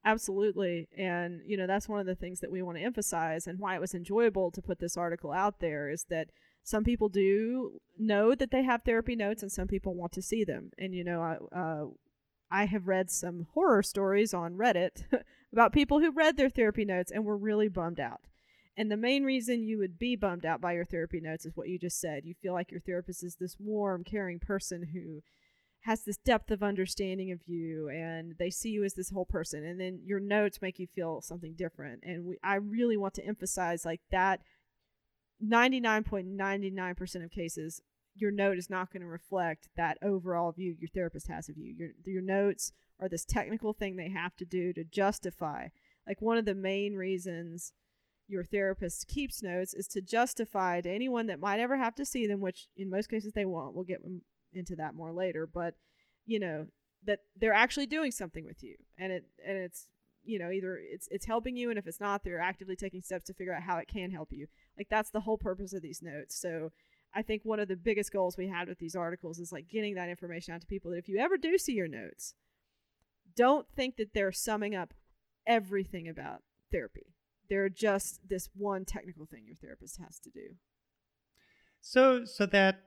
Absolutely, 0.07 0.89
and 0.97 1.41
you 1.47 1.57
know 1.57 1.67
that's 1.67 1.89
one 1.89 2.01
of 2.01 2.07
the 2.07 2.15
things 2.15 2.41
that 2.41 2.51
we 2.51 2.63
want 2.63 2.79
to 2.79 2.85
emphasize, 2.85 3.47
and 3.47 3.59
why 3.59 3.75
it 3.75 3.81
was 3.81 3.95
enjoyable 3.95 4.51
to 4.53 4.63
put 4.63 4.79
this 4.79 4.97
article 4.97 5.33
out 5.33 5.61
there 5.61 5.91
is 5.91 6.05
that 6.11 6.29
some 6.63 6.85
people 6.85 7.09
do 7.09 7.81
know 7.99 8.35
that 8.35 8.53
they 8.53 8.63
have 8.63 8.83
therapy 8.85 9.17
notes 9.17 9.43
and 9.43 9.53
some 9.53 9.67
people 9.69 9.95
want 9.95 10.13
to 10.13 10.23
see 10.23 10.45
them 10.45 10.71
and 10.79 10.95
you 10.95 11.05
know 11.05 11.21
I, 11.23 11.57
uh, 11.57 11.87
I 12.51 12.67
have 12.67 12.89
read 12.89 13.11
some 13.11 13.47
horror 13.55 13.83
stories 13.83 14.35
on 14.35 14.55
reddit 14.55 15.05
about 15.53 15.73
people 15.73 16.01
who 16.01 16.11
read 16.11 16.37
their 16.37 16.51
therapy 16.51 16.85
notes 16.85 17.13
and 17.13 17.25
were 17.25 17.37
really 17.37 17.69
bummed 17.69 18.01
out 18.01 18.21
and 18.77 18.91
the 18.91 18.97
main 18.97 19.25
reason 19.25 19.65
you 19.65 19.79
would 19.79 19.99
be 19.99 20.17
bummed 20.17 20.45
out 20.45 20.61
by 20.61 20.73
your 20.73 20.85
therapy 20.85 21.21
notes 21.21 21.47
is 21.47 21.57
what 21.57 21.69
you 21.69 21.79
just 21.79 21.99
said. 21.99 22.27
You 22.27 22.35
feel 22.35 22.53
like 22.53 22.71
your 22.71 22.81
therapist 22.81 23.25
is 23.25 23.37
this 23.37 23.57
warm 23.59 24.05
caring 24.05 24.39
person 24.39 24.89
who 24.93 25.23
has 25.87 26.03
this 26.03 26.19
depth 26.19 26.51
of 26.51 26.63
understanding 26.63 27.33
of 27.33 27.41
you 27.47 27.89
and 27.89 28.35
they 28.39 28.51
see 28.51 28.71
you 28.71 28.85
as 28.85 28.95
this 28.95 29.11
whole 29.11 29.25
person 29.25 29.65
and 29.65 29.81
then 29.81 30.01
your 30.05 30.21
notes 30.21 30.61
make 30.61 30.79
you 30.79 30.87
feel 30.95 31.21
something 31.21 31.55
different 31.55 32.03
and 32.03 32.25
we, 32.25 32.37
i 32.43 32.57
really 32.57 32.97
want 32.97 33.15
to 33.15 33.25
emphasize 33.25 33.85
like 33.85 34.01
that 34.11 34.41
99.99% 35.45 37.25
of 37.25 37.31
cases, 37.31 37.83
your 38.15 38.31
note 38.31 38.59
is 38.59 38.71
not 38.71 38.93
going 38.93 39.03
to 39.03 39.09
reflect 39.09 39.69
that 39.77 39.99
overall 40.03 40.53
view 40.53 40.75
your 40.79 40.89
therapist 40.89 41.29
has 41.29 41.49
of 41.49 41.59
you. 41.59 41.75
Your, 41.77 41.91
your 42.05 42.23
notes 42.23 42.73
are 43.01 43.09
this 43.09 43.25
technical 43.25 43.73
thing 43.73 43.97
they 43.97 44.09
have 44.09 44.35
to 44.37 44.45
do 44.45 44.73
to 44.73 44.85
justify. 44.85 45.69
Like 46.07 46.23
one 46.23 46.39
of 46.39 46.47
the 46.47 46.55
main 46.55 46.95
reasons 46.95 47.73
your 48.29 48.43
therapist 48.43 49.07
keeps 49.07 49.43
notes 49.43 49.75
is 49.75 49.87
to 49.89 50.01
justify 50.01 50.81
to 50.81 50.91
anyone 50.91 51.27
that 51.27 51.41
might 51.41 51.61
ever 51.61 51.77
have 51.77 51.95
to 51.97 52.07
see 52.07 52.27
them, 52.27 52.41
which 52.41 52.69
in 52.77 52.91
most 52.91 53.11
cases 53.11 53.33
they 53.35 53.45
won't. 53.45 53.75
We'll 53.75 53.85
get 53.85 54.01
into 54.57 54.77
that 54.77 54.95
more 54.95 55.13
later, 55.13 55.47
but 55.47 55.75
you 56.25 56.41
know 56.41 56.67
that 57.05 57.21
they're 57.37 57.53
actually 57.53 57.87
doing 57.87 58.11
something 58.11 58.45
with 58.45 58.63
you, 58.63 58.77
and 58.99 59.13
it 59.13 59.25
and 59.47 59.57
it's 59.57 59.89
you 60.25 60.39
know 60.39 60.51
either 60.51 60.79
it's 60.81 61.09
it's 61.11 61.27
helping 61.27 61.57
you, 61.57 61.71
and 61.71 61.79
if 61.79 61.87
it's 61.87 62.01
not, 62.01 62.25
they're 62.25 62.41
actively 62.41 62.77
taking 62.77 63.03
steps 63.03 63.27
to 63.27 63.35
figure 63.35 63.55
out 63.55 63.63
how 63.63 63.79
it 63.79 63.89
can 63.89 64.11
help 64.11 64.29
you. 64.33 64.47
Like 64.77 64.89
that's 64.91 65.11
the 65.11 65.21
whole 65.21 65.39
purpose 65.39 65.73
of 65.73 65.83
these 65.83 66.03
notes. 66.03 66.39
So 66.41 66.73
I 67.15 67.23
think 67.23 67.43
one 67.45 67.61
of 67.61 67.69
the 67.69 67.77
biggest 67.77 68.13
goals 68.13 68.37
we 68.37 68.49
had 68.49 68.69
with 68.69 68.79
these 68.79 68.97
articles 68.97 69.39
is 69.39 69.53
like 69.53 69.69
getting 69.69 69.95
that 69.95 70.09
information 70.09 70.53
out 70.53 70.61
to 70.61 70.67
people 70.67 70.91
that 70.91 70.99
if 70.99 71.09
you 71.09 71.19
ever 71.19 71.37
do 71.37 71.57
see 71.57 71.73
your 71.73 71.89
notes, 71.89 72.35
don't 73.37 73.67
think 73.75 73.97
that 73.97 74.13
they're 74.13 74.33
summing 74.33 74.75
up 74.75 74.93
everything 75.47 76.09
about 76.09 76.43
therapy. 76.71 77.15
They're 77.49 77.69
just 77.69 78.21
this 78.29 78.49
one 78.55 78.85
technical 78.85 79.25
thing 79.25 79.45
your 79.47 79.57
therapist 79.57 79.99
has 79.99 80.19
to 80.21 80.31
do. 80.31 80.57
So, 81.81 82.25
so 82.25 82.47
that 82.47 82.81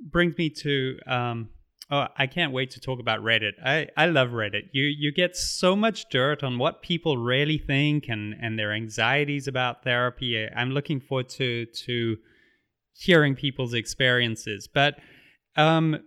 brings 0.00 0.36
me 0.36 0.50
to 0.50 0.98
um, 1.06 1.50
Oh, 1.92 2.06
I 2.16 2.28
can't 2.28 2.52
wait 2.52 2.70
to 2.72 2.80
talk 2.80 3.00
about 3.00 3.18
Reddit. 3.18 3.54
I, 3.64 3.88
I 3.96 4.06
love 4.06 4.28
Reddit. 4.28 4.68
You 4.72 4.84
you 4.84 5.10
get 5.10 5.36
so 5.36 5.74
much 5.74 6.08
dirt 6.08 6.44
on 6.44 6.56
what 6.56 6.82
people 6.82 7.18
really 7.18 7.58
think 7.58 8.08
and, 8.08 8.34
and 8.40 8.56
their 8.56 8.72
anxieties 8.72 9.48
about 9.48 9.82
therapy. 9.82 10.48
I'm 10.54 10.70
looking 10.70 11.00
forward 11.00 11.28
to 11.30 11.66
to 11.66 12.16
hearing 12.92 13.34
people's 13.34 13.74
experiences. 13.74 14.68
But 14.72 15.00
um, 15.56 15.98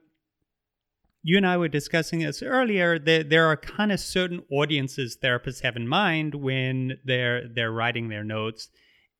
you 1.21 1.35
and 1.35 1.45
I 1.45 1.57
were 1.57 1.67
discussing 1.67 2.19
this 2.19 2.41
earlier. 2.41 2.97
There 2.97 3.23
there 3.23 3.47
are 3.47 3.57
kind 3.57 3.91
of 3.91 3.99
certain 3.99 4.43
audiences 4.49 5.17
therapists 5.21 5.63
have 5.63 5.75
in 5.75 5.89
mind 5.89 6.33
when 6.33 6.97
they're 7.03 7.43
they're 7.53 7.73
writing 7.73 8.07
their 8.07 8.23
notes. 8.23 8.69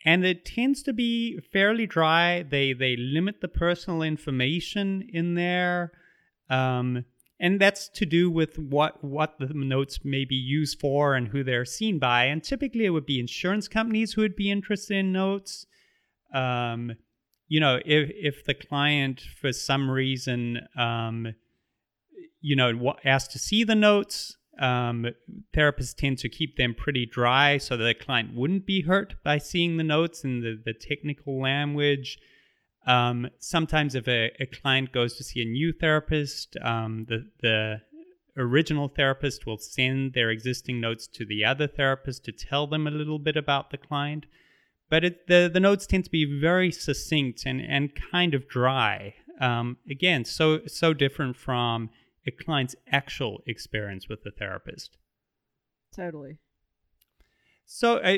And 0.05 0.25
it 0.25 0.45
tends 0.45 0.83
to 0.83 0.93
be 0.93 1.39
fairly 1.51 1.87
dry. 1.87 2.43
They 2.43 2.73
they 2.73 2.95
limit 2.97 3.41
the 3.41 3.47
personal 3.47 4.01
information 4.01 5.07
in 5.11 5.35
there. 5.35 5.91
Um, 6.49 7.05
and 7.39 7.59
that's 7.59 7.89
to 7.89 8.05
do 8.05 8.29
with 8.29 8.57
what 8.57 9.03
what 9.03 9.35
the 9.39 9.53
notes 9.53 9.99
may 10.03 10.25
be 10.25 10.35
used 10.35 10.79
for 10.79 11.15
and 11.15 11.27
who 11.27 11.43
they're 11.43 11.65
seen 11.65 11.99
by. 11.99 12.25
And 12.25 12.43
typically, 12.43 12.85
it 12.85 12.91
would 12.91 13.05
be 13.05 13.19
insurance 13.19 13.67
companies 13.67 14.13
who 14.13 14.21
would 14.21 14.35
be 14.35 14.51
interested 14.51 14.97
in 14.97 15.11
notes. 15.11 15.65
Um, 16.33 16.93
you 17.47 17.59
know, 17.59 17.79
if 17.85 18.11
if 18.13 18.45
the 18.45 18.53
client 18.53 19.21
for 19.39 19.51
some 19.51 19.89
reason, 19.89 20.61
um, 20.77 21.33
you 22.41 22.55
know, 22.55 22.95
asked 23.03 23.31
to 23.31 23.39
see 23.39 23.63
the 23.63 23.75
notes, 23.75 24.37
um, 24.59 25.07
therapists 25.55 25.95
tend 25.95 26.19
to 26.19 26.29
keep 26.29 26.57
them 26.57 26.75
pretty 26.75 27.05
dry 27.05 27.57
so 27.57 27.75
the 27.75 27.93
client 27.93 28.35
wouldn't 28.35 28.65
be 28.65 28.81
hurt 28.81 29.15
by 29.23 29.37
seeing 29.39 29.77
the 29.77 29.83
notes 29.83 30.23
and 30.23 30.43
the, 30.43 30.61
the 30.63 30.73
technical 30.73 31.41
language. 31.41 32.19
Um, 32.85 33.29
sometimes, 33.39 33.95
if 33.95 34.07
a, 34.07 34.31
a, 34.39 34.45
client 34.45 34.91
goes 34.91 35.15
to 35.15 35.23
see 35.23 35.41
a 35.41 35.45
new 35.45 35.71
therapist, 35.71 36.57
um, 36.61 37.05
the 37.07 37.29
the 37.41 37.81
original 38.35 38.89
therapist 38.89 39.45
will 39.45 39.57
send 39.57 40.13
their 40.13 40.29
existing 40.29 40.81
notes 40.81 41.07
to 41.07 41.25
the 41.25 41.45
other 41.45 41.67
therapist 41.67 42.25
to 42.25 42.31
tell 42.31 42.67
them 42.67 42.85
a 42.85 42.91
little 42.91 43.19
bit 43.19 43.37
about 43.37 43.69
the 43.69 43.77
client. 43.77 44.25
But 44.89 45.05
it, 45.05 45.27
the 45.27 45.49
the 45.51 45.61
notes 45.61 45.87
tend 45.87 46.03
to 46.03 46.11
be 46.11 46.39
very 46.39 46.71
succinct 46.71 47.45
and 47.45 47.61
and 47.61 47.91
kind 48.11 48.33
of 48.33 48.49
dry. 48.49 49.15
Um, 49.39 49.77
again, 49.89 50.25
so 50.25 50.65
so 50.67 50.93
different 50.93 51.37
from 51.37 51.89
a 52.25 52.31
client's 52.31 52.75
actual 52.91 53.41
experience 53.45 54.07
with 54.07 54.23
the 54.23 54.31
therapist. 54.31 54.97
Totally. 55.95 56.39
So, 57.65 57.97
uh, 57.97 58.17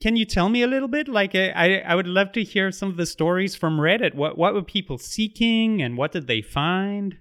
can 0.00 0.16
you 0.16 0.24
tell 0.24 0.48
me 0.48 0.62
a 0.62 0.66
little 0.66 0.88
bit? 0.88 1.08
Like, 1.08 1.34
I, 1.34 1.78
I 1.78 1.94
would 1.94 2.06
love 2.06 2.32
to 2.32 2.44
hear 2.44 2.70
some 2.70 2.88
of 2.88 2.96
the 2.96 3.06
stories 3.06 3.56
from 3.56 3.78
Reddit. 3.78 4.14
What 4.14 4.38
what 4.38 4.54
were 4.54 4.62
people 4.62 4.98
seeking, 4.98 5.82
and 5.82 5.96
what 5.96 6.12
did 6.12 6.26
they 6.26 6.42
find? 6.42 7.18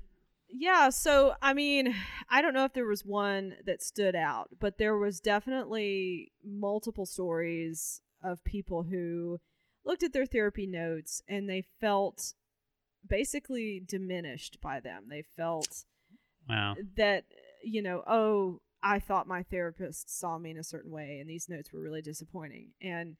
Yeah, 0.49 0.89
so 0.89 1.33
I 1.41 1.53
mean, 1.53 1.95
I 2.29 2.41
don't 2.41 2.53
know 2.53 2.65
if 2.65 2.73
there 2.73 2.85
was 2.85 3.05
one 3.05 3.55
that 3.65 3.81
stood 3.81 4.15
out, 4.15 4.49
but 4.59 4.77
there 4.77 4.97
was 4.97 5.19
definitely 5.19 6.31
multiple 6.43 7.05
stories 7.05 8.01
of 8.23 8.43
people 8.43 8.83
who 8.83 9.39
looked 9.85 10.03
at 10.03 10.13
their 10.13 10.25
therapy 10.25 10.67
notes 10.67 11.21
and 11.27 11.49
they 11.49 11.63
felt 11.79 12.33
basically 13.07 13.81
diminished 13.85 14.59
by 14.61 14.79
them. 14.79 15.05
They 15.09 15.23
felt 15.35 15.85
Wow. 16.49 16.75
that 16.95 17.25
you 17.63 17.81
know, 17.81 18.03
oh, 18.07 18.61
I 18.83 18.99
thought 18.99 19.27
my 19.27 19.43
therapist 19.43 20.17
saw 20.19 20.37
me 20.37 20.51
in 20.51 20.57
a 20.57 20.63
certain 20.63 20.91
way, 20.91 21.17
and 21.19 21.29
these 21.29 21.49
notes 21.49 21.73
were 21.73 21.81
really 21.81 22.01
disappointing. 22.01 22.69
And 22.81 23.17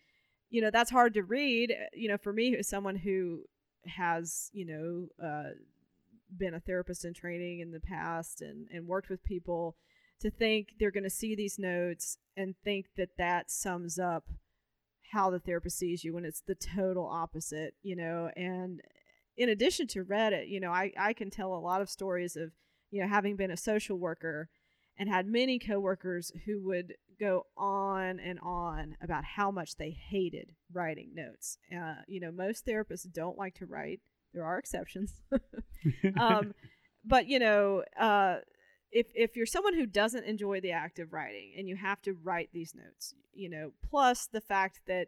you 0.50 0.62
know, 0.62 0.70
that's 0.72 0.92
hard 0.92 1.14
to 1.16 1.24
read. 1.24 1.72
uh, 1.72 1.86
You 1.94 2.10
know, 2.10 2.18
for 2.18 2.32
me, 2.32 2.56
as 2.56 2.68
someone 2.68 2.96
who 2.96 3.44
has 3.86 4.50
you 4.54 4.66
know 4.66 5.26
uh, 5.26 5.52
been 6.36 6.54
a 6.54 6.60
therapist 6.60 7.06
in 7.06 7.14
training 7.14 7.60
in 7.60 7.72
the 7.72 7.80
past 7.80 8.42
and 8.42 8.68
and 8.72 8.88
worked 8.88 9.10
with 9.10 9.24
people, 9.24 9.76
to 10.22 10.30
think 10.30 10.70
they're 10.80 10.92
going 10.92 11.04
to 11.04 11.10
see 11.10 11.36
these 11.36 11.60
notes 11.60 12.18
and 12.36 12.56
think 12.64 12.88
that 12.98 13.18
that 13.18 13.52
sums 13.52 14.00
up 14.00 14.26
how 15.12 15.30
the 15.30 15.40
therapist 15.40 15.78
sees 15.78 16.04
you 16.04 16.14
when 16.14 16.26
it's 16.26 16.42
the 16.42 16.56
total 16.56 17.08
opposite. 17.08 17.74
You 17.82 17.96
know, 17.96 18.30
and 18.36 18.82
in 19.36 19.50
addition 19.50 19.88
to 19.88 20.04
Reddit, 20.06 20.50
you 20.50 20.60
know, 20.60 20.72
I 20.72 20.92
I 20.98 21.14
can 21.14 21.30
tell 21.30 21.54
a 21.54 21.60
lot 21.60 21.82
of 21.82 21.90
stories 21.90 22.36
of 22.36 22.52
you 22.92 23.02
know, 23.02 23.08
having 23.08 23.36
been 23.36 23.52
a 23.52 23.58
social 23.58 23.98
worker 23.98 24.50
and 24.98 25.10
had 25.10 25.28
many 25.28 25.60
coworkers 25.60 26.32
who 26.46 26.62
would 26.66 26.96
go 27.20 27.46
on 27.56 28.20
and 28.20 28.40
on 28.42 28.96
about 29.02 29.24
how 29.24 29.52
much 29.52 29.76
they 29.76 29.92
hated 29.92 30.54
writing 30.72 31.12
notes. 31.14 31.58
Uh, 31.76 31.96
you 32.08 32.20
know, 32.20 32.32
most 32.32 32.66
therapists 32.66 33.12
don't 33.12 33.38
like 33.38 33.56
to 33.56 33.66
write. 33.66 34.02
There 34.34 34.46
are 34.46 34.58
exceptions. 34.58 35.14
um, 36.20 36.54
but 37.06 37.28
you 37.28 37.40
know, 37.40 37.84
uh, 38.00 38.38
if 38.92 39.08
if 39.16 39.36
you're 39.36 39.46
someone 39.46 39.74
who 39.74 39.86
doesn't 39.86 40.26
enjoy 40.26 40.62
the 40.62 40.72
act 40.72 41.00
of 41.00 41.14
writing 41.14 41.54
and 41.58 41.68
you 41.68 41.76
have 41.76 42.02
to 42.04 42.14
write 42.14 42.50
these 42.54 42.74
notes, 42.76 43.14
you 43.34 43.50
know, 43.50 43.72
plus 43.90 44.28
the 44.28 44.42
fact 44.42 44.82
that 44.88 45.08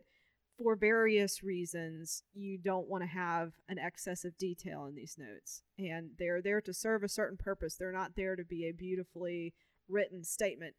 for 0.59 0.75
various 0.75 1.41
reasons 1.41 2.23
you 2.33 2.57
don't 2.57 2.89
want 2.89 3.01
to 3.01 3.07
have 3.07 3.53
an 3.69 3.79
excess 3.79 4.25
of 4.25 4.37
detail 4.37 4.85
in 4.85 4.95
these 4.95 5.15
notes 5.17 5.63
and 5.77 6.11
they're 6.19 6.41
there 6.41 6.59
to 6.59 6.73
serve 6.73 7.01
a 7.01 7.09
certain 7.09 7.37
purpose. 7.37 7.75
They're 7.75 7.93
not 7.93 8.15
there 8.17 8.35
to 8.35 8.43
be 8.43 8.67
a 8.67 8.73
beautifully 8.73 9.53
written 9.87 10.23
statement. 10.23 10.75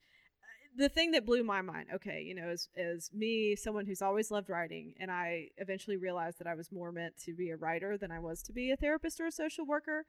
The 0.76 0.90
thing 0.90 1.12
that 1.12 1.26
blew 1.26 1.42
my 1.42 1.62
mind 1.62 1.86
okay 1.94 2.22
you 2.22 2.32
know 2.32 2.48
as, 2.48 2.68
as 2.76 3.10
me 3.12 3.56
someone 3.56 3.86
who's 3.86 4.02
always 4.02 4.30
loved 4.30 4.48
writing 4.48 4.94
and 5.00 5.10
i 5.10 5.48
eventually 5.56 5.96
realized 5.96 6.38
that 6.38 6.46
i 6.46 6.54
was 6.54 6.70
more 6.70 6.92
meant 6.92 7.16
to 7.24 7.34
be 7.34 7.50
a 7.50 7.56
writer 7.56 7.98
than 7.98 8.12
i 8.12 8.20
was 8.20 8.40
to 8.42 8.52
be 8.52 8.70
a 8.70 8.76
therapist 8.76 9.20
or 9.20 9.26
a 9.26 9.32
social 9.32 9.66
worker 9.66 10.06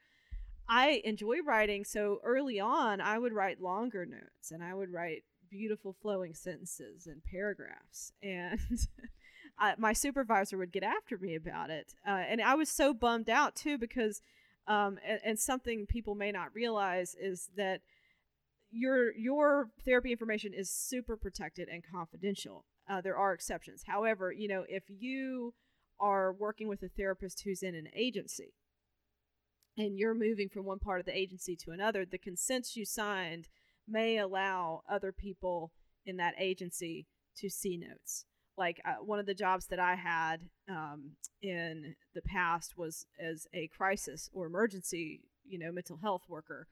i 0.70 1.02
enjoy 1.04 1.38
writing 1.44 1.84
so 1.84 2.20
early 2.24 2.60
on 2.60 3.02
i 3.02 3.18
would 3.18 3.34
write 3.34 3.60
longer 3.60 4.06
notes 4.06 4.52
and 4.52 4.64
i 4.64 4.72
would 4.72 4.94
write 4.94 5.24
beautiful 5.50 5.96
flowing 6.00 6.36
sentences 6.36 7.08
and 7.08 7.24
paragraphs 7.24 8.14
and 8.22 8.60
I, 9.58 9.74
my 9.78 9.94
supervisor 9.94 10.58
would 10.58 10.72
get 10.72 10.84
after 10.84 11.18
me 11.18 11.36
about 11.36 11.70
it, 11.70 11.94
uh, 12.08 12.12
and 12.28 12.42
I 12.42 12.56
was 12.56 12.70
so 12.70 12.94
bummed 12.94 13.30
out 13.30 13.56
too 13.56 13.78
because, 13.78 14.22
um, 14.68 14.98
and, 15.06 15.20
and 15.24 15.40
something 15.40 15.86
people 15.86 16.16
may 16.16 16.32
not 16.32 16.54
realize 16.54 17.16
is 17.20 17.50
that 17.56 17.82
your 18.72 19.16
your 19.16 19.70
therapy 19.86 20.12
information 20.12 20.54
is 20.54 20.70
super 20.70 21.18
protected 21.18 21.68
and 21.70 21.84
confidential. 21.84 22.66
Uh, 22.90 23.02
there 23.02 23.18
are 23.18 23.34
exceptions, 23.34 23.84
however, 23.88 24.32
you 24.32 24.48
know 24.48 24.66
if 24.68 24.84
you 24.88 25.54
are 26.00 26.34
working 26.34 26.68
with 26.68 26.82
a 26.82 26.90
therapist 26.90 27.42
who's 27.44 27.62
in 27.62 27.76
an 27.76 27.88
agency 27.96 28.54
and 29.78 29.98
you're 29.98 30.16
moving 30.16 30.50
from 30.50 30.66
one 30.66 30.80
part 30.80 31.00
of 31.00 31.06
the 31.06 31.16
agency 31.16 31.56
to 31.56 31.72
another, 31.72 32.06
the 32.06 32.18
consents 32.18 32.76
you 32.76 32.86
signed 32.86 33.48
may 33.88 34.18
allow 34.18 34.82
other 34.90 35.12
people 35.12 35.72
in 36.06 36.18
that 36.18 36.34
agency 36.40 37.06
to 37.38 37.50
see 37.50 37.78
notes 37.78 38.26
like 38.58 38.82
uh, 38.86 39.04
one 39.04 39.20
of 39.20 39.26
the 39.26 39.34
jobs 39.34 39.68
that 39.68 39.80
I 39.80 39.96
had 39.96 40.42
um, 40.70 41.12
in 41.42 41.96
the 42.14 42.22
past 42.22 42.78
was 42.78 43.06
as 43.20 43.48
a 43.54 43.68
crisis 43.68 44.30
or 44.34 44.46
emergency, 44.46 45.22
you 45.48 45.58
know, 45.58 45.72
mental 45.72 45.98
health 45.98 46.24
worker. 46.28 46.68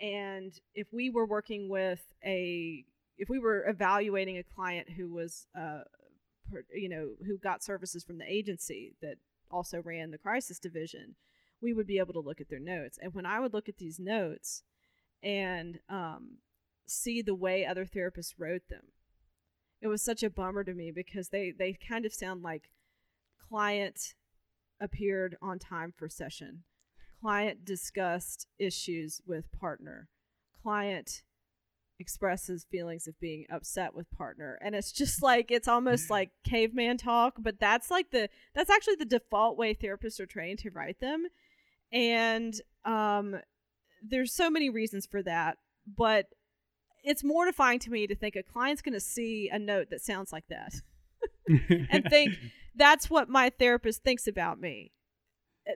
And 0.00 0.52
if 0.74 0.92
we 0.92 1.10
were 1.10 1.26
working 1.26 1.68
with 1.68 2.02
a, 2.24 2.84
if 3.18 3.28
we 3.28 3.38
were 3.38 3.66
evaluating 3.66 4.38
a 4.38 4.42
client 4.42 4.90
who 4.96 5.12
was, 5.12 5.46
uh, 5.58 5.80
you 6.72 6.88
know, 6.88 7.10
who 7.26 7.38
got 7.38 7.64
services 7.64 8.04
from 8.04 8.18
the 8.18 8.30
agency 8.30 8.92
that 9.02 9.16
also 9.50 9.80
ran 9.82 10.10
the 10.10 10.18
crisis 10.18 10.58
division, 10.58 11.16
we 11.62 11.72
would 11.72 11.86
be 11.86 11.98
able 11.98 12.12
to 12.12 12.20
look 12.20 12.40
at 12.40 12.48
their 12.48 12.60
notes. 12.60 12.98
And 13.00 13.14
when 13.14 13.26
I 13.26 13.40
would 13.40 13.54
look 13.54 13.68
at 13.68 13.78
these 13.78 13.98
notes 13.98 14.62
and 15.22 15.80
um, 15.88 16.38
see 16.86 17.22
the 17.22 17.34
way 17.34 17.64
other 17.64 17.86
therapists 17.86 18.34
wrote 18.38 18.68
them, 18.68 18.84
it 19.86 19.88
was 19.88 20.02
such 20.02 20.24
a 20.24 20.30
bummer 20.30 20.64
to 20.64 20.74
me 20.74 20.90
because 20.90 21.28
they 21.28 21.52
they 21.56 21.72
kind 21.72 22.04
of 22.04 22.12
sound 22.12 22.42
like 22.42 22.70
client 23.48 24.14
appeared 24.80 25.36
on 25.40 25.60
time 25.60 25.92
for 25.96 26.08
session 26.08 26.64
client 27.20 27.64
discussed 27.64 28.48
issues 28.58 29.20
with 29.24 29.52
partner 29.52 30.08
client 30.60 31.22
expresses 32.00 32.66
feelings 32.68 33.06
of 33.06 33.18
being 33.20 33.46
upset 33.48 33.94
with 33.94 34.10
partner. 34.10 34.58
And 34.60 34.74
it's 34.74 34.92
just 34.92 35.22
like 35.22 35.50
it's 35.50 35.68
almost 35.68 36.10
like 36.10 36.30
caveman 36.44 36.98
talk 36.98 37.34
but 37.38 37.60
that's 37.60 37.88
like 37.88 38.10
the 38.10 38.28
that's 38.54 38.70
actually 38.70 38.96
the 38.96 39.04
default 39.04 39.56
way 39.56 39.72
therapists 39.72 40.18
are 40.18 40.26
trained 40.26 40.58
to 40.60 40.70
write 40.70 40.98
them. 40.98 41.26
And 41.92 42.60
um 42.84 43.36
there's 44.02 44.34
so 44.34 44.50
many 44.50 44.68
reasons 44.68 45.06
for 45.06 45.22
that 45.22 45.58
but 45.96 46.26
it's 47.06 47.24
mortifying 47.24 47.78
to 47.78 47.90
me 47.90 48.06
to 48.06 48.14
think 48.14 48.36
a 48.36 48.42
client's 48.42 48.82
going 48.82 48.92
to 48.92 49.00
see 49.00 49.48
a 49.50 49.58
note 49.58 49.88
that 49.90 50.02
sounds 50.02 50.32
like 50.32 50.44
that 50.48 50.74
and 51.90 52.04
think 52.10 52.34
that's 52.74 53.08
what 53.08 53.28
my 53.28 53.50
therapist 53.50 54.02
thinks 54.02 54.26
about 54.26 54.60
me. 54.60 54.90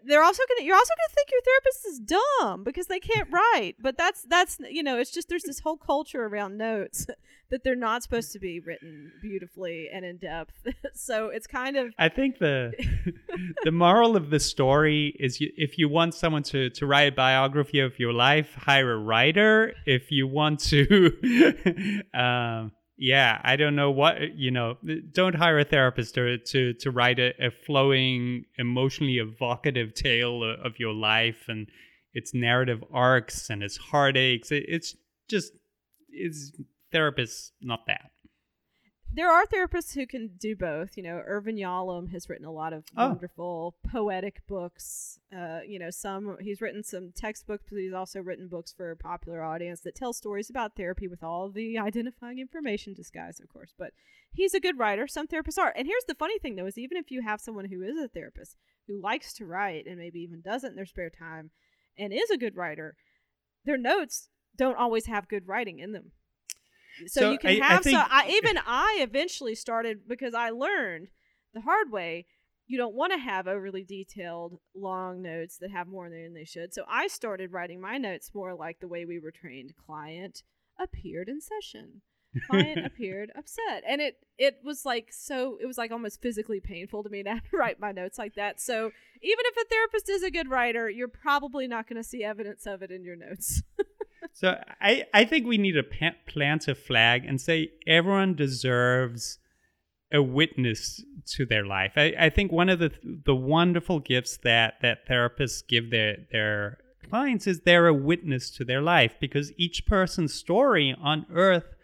They're 0.04 0.22
also 0.22 0.42
gonna. 0.48 0.64
You're 0.64 0.76
also 0.76 0.92
gonna 0.96 1.14
think 1.14 1.30
your 1.30 1.40
therapist 1.42 1.86
is 1.86 1.98
dumb 2.00 2.64
because 2.64 2.86
they 2.86 3.00
can't 3.00 3.28
write. 3.32 3.74
But 3.80 3.98
that's 3.98 4.22
that's 4.22 4.58
you 4.70 4.82
know. 4.82 4.98
It's 4.98 5.10
just 5.10 5.28
there's 5.28 5.42
this 5.42 5.60
whole 5.60 5.76
culture 5.76 6.24
around 6.24 6.56
notes 6.56 7.06
that 7.50 7.64
they're 7.64 7.74
not 7.74 8.02
supposed 8.02 8.32
to 8.32 8.38
be 8.38 8.60
written 8.60 9.10
beautifully 9.20 9.88
and 9.92 10.04
in 10.04 10.18
depth. 10.18 10.54
so 10.94 11.28
it's 11.28 11.46
kind 11.46 11.76
of. 11.76 11.92
I 11.98 12.08
think 12.08 12.38
the 12.38 12.72
the 13.64 13.72
moral 13.72 14.16
of 14.16 14.30
the 14.30 14.38
story 14.38 15.16
is 15.18 15.40
you, 15.40 15.50
if 15.56 15.76
you 15.76 15.88
want 15.88 16.14
someone 16.14 16.44
to 16.44 16.70
to 16.70 16.86
write 16.86 17.12
a 17.12 17.16
biography 17.16 17.80
of 17.80 17.98
your 17.98 18.12
life, 18.12 18.54
hire 18.54 18.92
a 18.92 18.98
writer. 18.98 19.74
If 19.86 20.12
you 20.12 20.28
want 20.28 20.60
to. 20.70 22.02
um, 22.14 22.72
yeah, 23.00 23.40
I 23.42 23.56
don't 23.56 23.76
know 23.76 23.90
what 23.90 24.16
uh, 24.18 24.26
you 24.34 24.50
know. 24.50 24.76
Don't 25.12 25.34
hire 25.34 25.58
a 25.58 25.64
therapist 25.64 26.14
to 26.16 26.36
to, 26.36 26.74
to 26.74 26.90
write 26.90 27.18
a, 27.18 27.32
a 27.42 27.50
flowing, 27.50 28.44
emotionally 28.58 29.16
evocative 29.16 29.94
tale 29.94 30.42
uh, 30.42 30.62
of 30.62 30.78
your 30.78 30.92
life 30.92 31.46
and 31.48 31.66
its 32.12 32.34
narrative 32.34 32.84
arcs 32.92 33.48
and 33.48 33.62
its 33.62 33.78
heartaches. 33.78 34.52
It, 34.52 34.66
it's 34.68 34.96
just 35.28 35.54
it's 36.10 36.52
therapists 36.92 37.52
not 37.62 37.86
that. 37.86 38.10
There 39.12 39.30
are 39.30 39.44
therapists 39.44 39.94
who 39.94 40.06
can 40.06 40.36
do 40.38 40.54
both. 40.54 40.96
You 40.96 41.02
know, 41.02 41.20
Irvin 41.26 41.56
Yalom 41.56 42.10
has 42.12 42.28
written 42.28 42.46
a 42.46 42.52
lot 42.52 42.72
of 42.72 42.84
Oh. 42.96 43.08
wonderful 43.08 43.74
poetic 43.90 44.46
books. 44.46 45.18
Uh, 45.36 45.60
you 45.66 45.78
know, 45.80 45.90
some 45.90 46.36
he's 46.40 46.60
written 46.60 46.84
some 46.84 47.10
textbooks, 47.12 47.64
but 47.68 47.78
he's 47.80 47.92
also 47.92 48.20
written 48.20 48.46
books 48.48 48.72
for 48.72 48.90
a 48.92 48.96
popular 48.96 49.42
audience 49.42 49.80
that 49.80 49.96
tell 49.96 50.12
stories 50.12 50.48
about 50.48 50.76
therapy 50.76 51.08
with 51.08 51.24
all 51.24 51.50
the 51.50 51.76
identifying 51.76 52.38
information 52.38 52.94
disguised, 52.94 53.40
of 53.42 53.48
course. 53.48 53.74
But 53.76 53.92
he's 54.32 54.54
a 54.54 54.60
good 54.60 54.78
writer. 54.78 55.08
Some 55.08 55.26
therapists 55.26 55.58
are. 55.58 55.72
And 55.76 55.88
here's 55.88 56.04
the 56.04 56.14
funny 56.14 56.38
thing, 56.38 56.54
though, 56.54 56.66
is 56.66 56.78
even 56.78 56.96
if 56.96 57.10
you 57.10 57.22
have 57.22 57.40
someone 57.40 57.64
who 57.66 57.82
is 57.82 57.98
a 57.98 58.06
therapist 58.08 58.56
who 58.86 59.00
likes 59.02 59.34
to 59.34 59.44
write 59.44 59.86
and 59.86 59.98
maybe 59.98 60.20
even 60.20 60.40
does 60.40 60.62
it 60.62 60.68
in 60.68 60.76
their 60.76 60.86
spare 60.86 61.10
time 61.10 61.50
and 61.98 62.12
is 62.12 62.30
a 62.30 62.38
good 62.38 62.54
writer, 62.56 62.94
their 63.64 63.76
notes 63.76 64.28
don't 64.56 64.76
always 64.78 65.06
have 65.06 65.28
good 65.28 65.48
writing 65.48 65.80
in 65.80 65.92
them. 65.92 66.12
So, 67.06 67.20
So 67.20 67.30
you 67.32 67.38
can 67.38 67.50
I- 67.50 67.66
I 67.66 67.68
have 67.72 67.82
think- 67.84 67.96
so 67.98 68.04
I 68.08 68.28
even 68.30 68.58
I 68.66 68.98
eventually 69.00 69.54
started 69.54 70.06
because 70.08 70.34
I 70.34 70.50
learned 70.50 71.08
the 71.54 71.60
hard 71.62 71.90
way 71.90 72.26
you 72.66 72.78
don't 72.78 72.94
want 72.94 73.12
to 73.12 73.18
have 73.18 73.48
overly 73.48 73.82
detailed 73.82 74.60
long 74.76 75.22
notes 75.22 75.58
that 75.58 75.72
have 75.72 75.88
more 75.88 76.08
than 76.08 76.34
they 76.34 76.44
should. 76.44 76.72
So 76.72 76.84
I 76.88 77.08
started 77.08 77.50
writing 77.52 77.80
my 77.80 77.98
notes 77.98 78.30
more 78.32 78.54
like 78.54 78.78
the 78.78 78.86
way 78.86 79.04
we 79.04 79.18
were 79.18 79.32
trained. 79.32 79.72
Client 79.86 80.44
appeared 80.78 81.28
in 81.28 81.40
session. 81.40 82.02
Client 82.48 82.86
appeared 82.86 83.32
upset. 83.36 83.82
And 83.88 84.00
it 84.00 84.18
it 84.38 84.58
was 84.62 84.84
like 84.84 85.08
so 85.10 85.58
it 85.60 85.66
was 85.66 85.78
like 85.78 85.90
almost 85.90 86.22
physically 86.22 86.60
painful 86.60 87.02
to 87.02 87.10
me 87.10 87.22
to 87.24 87.40
write 87.52 87.80
my 87.80 87.90
notes 87.90 88.18
like 88.18 88.34
that. 88.36 88.60
So 88.60 88.92
even 89.20 89.44
if 89.46 89.56
a 89.56 89.68
therapist 89.68 90.08
is 90.08 90.22
a 90.22 90.30
good 90.30 90.48
writer, 90.48 90.88
you're 90.88 91.08
probably 91.08 91.66
not 91.66 91.88
going 91.88 91.96
to 92.00 92.08
see 92.08 92.22
evidence 92.22 92.66
of 92.66 92.82
it 92.82 92.92
in 92.92 93.02
your 93.04 93.16
notes. 93.16 93.62
So 94.32 94.56
I, 94.80 95.04
I 95.12 95.24
think 95.24 95.46
we 95.46 95.58
need 95.58 95.72
to 95.72 95.82
plant 96.26 96.68
a 96.68 96.74
flag 96.74 97.24
and 97.26 97.40
say 97.40 97.72
everyone 97.86 98.34
deserves 98.34 99.38
a 100.12 100.22
witness 100.22 101.04
to 101.34 101.46
their 101.46 101.64
life. 101.64 101.92
I, 101.96 102.14
I 102.18 102.30
think 102.30 102.50
one 102.50 102.68
of 102.68 102.78
the 102.78 102.92
the 103.02 103.34
wonderful 103.34 104.00
gifts 104.00 104.38
that 104.38 104.74
that 104.82 105.06
therapists 105.08 105.66
give 105.66 105.90
their 105.90 106.16
their 106.32 106.78
clients 107.08 107.46
is 107.46 107.60
they're 107.60 107.86
a 107.86 107.94
witness 107.94 108.50
to 108.50 108.64
their 108.64 108.82
life 108.82 109.14
because 109.20 109.52
each 109.56 109.86
person's 109.86 110.34
story 110.34 110.96
on 111.00 111.26
earth 111.32 111.74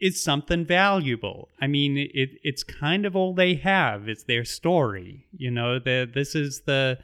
is 0.00 0.22
something 0.22 0.64
valuable. 0.64 1.48
I 1.60 1.66
mean, 1.66 1.96
it 1.98 2.30
it's 2.42 2.64
kind 2.64 3.04
of 3.04 3.14
all 3.14 3.34
they 3.34 3.54
have. 3.56 4.08
It's 4.08 4.24
their 4.24 4.44
story. 4.44 5.26
You 5.36 5.50
know, 5.50 5.78
the 5.78 6.10
this 6.12 6.34
is 6.34 6.62
the 6.62 6.98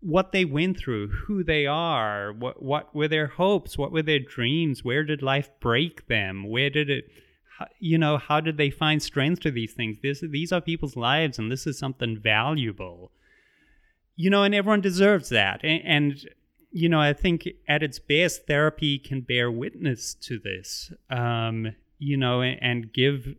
what 0.00 0.32
they 0.32 0.44
went 0.44 0.78
through, 0.78 1.08
who 1.08 1.44
they 1.44 1.66
are, 1.66 2.32
what 2.32 2.62
what 2.62 2.94
were 2.94 3.08
their 3.08 3.26
hopes, 3.26 3.76
what 3.76 3.92
were 3.92 4.02
their 4.02 4.18
dreams, 4.18 4.84
where 4.84 5.04
did 5.04 5.22
life 5.22 5.50
break 5.60 6.08
them, 6.08 6.48
where 6.48 6.70
did 6.70 6.90
it 6.90 7.04
you 7.78 7.98
know 7.98 8.16
how 8.16 8.40
did 8.40 8.56
they 8.56 8.70
find 8.70 9.02
strength 9.02 9.40
to 9.40 9.50
these 9.50 9.74
things? 9.74 9.98
This 10.02 10.20
these 10.20 10.52
are 10.52 10.60
people's 10.60 10.96
lives 10.96 11.38
and 11.38 11.52
this 11.52 11.66
is 11.66 11.78
something 11.78 12.18
valuable. 12.18 13.12
You 14.16 14.30
know 14.30 14.42
and 14.42 14.54
everyone 14.54 14.80
deserves 14.80 15.28
that 15.30 15.60
and, 15.62 15.82
and 15.84 16.26
you 16.70 16.88
know 16.88 17.00
i 17.00 17.12
think 17.12 17.48
at 17.68 17.82
its 17.82 17.98
best 17.98 18.46
therapy 18.46 18.98
can 18.98 19.20
bear 19.20 19.50
witness 19.50 20.14
to 20.14 20.38
this 20.38 20.92
um, 21.10 21.74
you 21.98 22.16
know 22.16 22.42
and, 22.42 22.58
and 22.62 22.92
give 22.92 23.34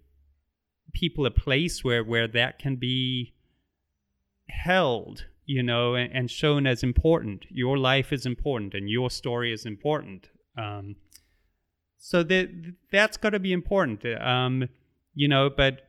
people 0.94 1.26
a 1.26 1.32
place 1.32 1.84
where 1.84 2.04
where 2.04 2.28
that 2.28 2.60
can 2.60 2.76
be 2.76 3.34
held 4.50 5.26
you 5.52 5.62
know, 5.62 5.96
and, 5.96 6.10
and 6.14 6.32
shown 6.32 6.66
as 6.66 6.82
important. 6.82 7.46
Your 7.50 7.78
life 7.78 8.14
is 8.14 8.26
important, 8.26 8.74
and 8.74 8.90
your 8.90 9.10
story 9.10 9.52
is 9.52 9.66
important. 9.66 10.30
Um, 10.58 10.96
so 11.98 12.24
that 12.24 12.48
that's 12.90 13.18
got 13.18 13.32
to 13.32 13.40
be 13.40 13.52
important. 13.52 14.06
Um, 14.22 14.70
you 15.14 15.28
know, 15.28 15.50
but 15.50 15.82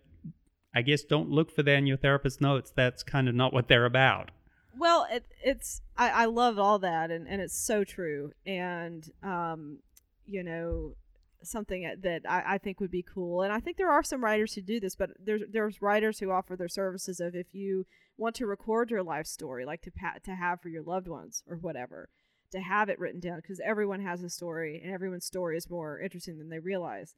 I 0.75 0.83
guess 0.83 1.05
don't 1.05 1.31
look 1.31 1.55
for 1.55 1.63
that 1.63 1.77
in 1.77 1.87
your 1.87 1.97
therapist's 1.97 2.41
notes. 2.41 2.73
That's 2.75 3.05
kind 3.05 3.29
of 3.29 3.37
not 3.37 3.53
what 3.53 3.69
they're 3.69 3.85
about. 3.85 4.33
Well, 4.77 5.07
it, 5.09 5.27
it's 5.45 5.81
I, 5.97 6.09
I 6.11 6.25
love 6.25 6.59
all 6.59 6.81
that, 6.81 7.13
and, 7.13 7.29
and 7.29 7.41
it's 7.41 7.57
so 7.57 7.85
true. 7.85 8.33
And 8.45 9.09
um, 9.23 9.79
you 10.27 10.43
know, 10.43 10.97
something 11.45 11.91
that 12.03 12.23
I, 12.29 12.55
I 12.55 12.59
think 12.59 12.81
would 12.81 12.91
be 12.91 13.03
cool. 13.03 13.43
And 13.43 13.53
I 13.53 13.61
think 13.61 13.77
there 13.77 13.91
are 13.91 14.03
some 14.03 14.25
writers 14.25 14.55
who 14.55 14.63
do 14.63 14.81
this, 14.81 14.95
but 14.95 15.11
there's 15.19 15.43
there's 15.51 15.83
writers 15.83 16.19
who 16.19 16.31
offer 16.31 16.57
their 16.57 16.69
services 16.69 17.21
of 17.21 17.35
if 17.35 17.55
you 17.55 17.87
want 18.17 18.35
to 18.37 18.47
record 18.47 18.91
your 18.91 19.03
life 19.03 19.27
story, 19.27 19.65
like 19.65 19.83
to 19.83 19.91
pa- 19.91 20.19
to 20.25 20.35
have 20.35 20.61
for 20.61 20.69
your 20.69 20.83
loved 20.83 21.09
ones 21.09 21.43
or 21.47 21.57
whatever, 21.57 22.09
to 22.53 22.61
have 22.61 22.89
it 22.89 22.99
written 22.99 23.21
down 23.21 23.37
because 23.37 23.61
everyone 23.65 24.01
has 24.01 24.23
a 24.23 24.31
story 24.31 24.81
and 24.83 24.93
everyone's 24.93 25.25
story 25.25 25.57
is 25.57 25.71
more 25.71 26.01
interesting 26.01 26.39
than 26.39 26.49
they 26.49 26.59
realize. 26.59 27.15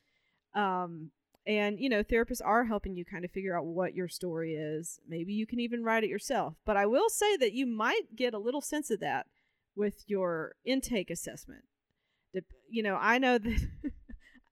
Um, 0.55 1.11
and 1.47 1.79
you 1.79 1.89
know, 1.89 2.03
therapists 2.03 2.41
are 2.45 2.65
helping 2.65 2.97
you 2.97 3.05
kind 3.05 3.25
of 3.25 3.31
figure 3.31 3.57
out 3.57 3.67
what 3.67 3.95
your 3.95 4.09
story 4.09 4.55
is. 4.55 4.99
Maybe 5.07 5.35
you 5.35 5.47
can 5.47 5.61
even 5.61 5.85
write 5.85 6.05
it 6.05 6.11
yourself. 6.11 6.55
But 6.65 6.77
I 6.77 6.87
will 6.87 7.11
say 7.11 7.37
that 7.37 7.53
you 7.53 7.67
might 7.67 8.17
get 8.17 8.35
a 8.35 8.39
little 8.39 8.63
sense 8.63 8.91
of 8.91 9.01
that 9.01 9.27
with 9.77 10.05
your 10.07 10.55
intake 10.65 11.11
assessment. 11.11 11.65
You 12.69 12.83
know, 12.83 12.97
I 13.01 13.19
know 13.19 13.39
that 13.39 13.69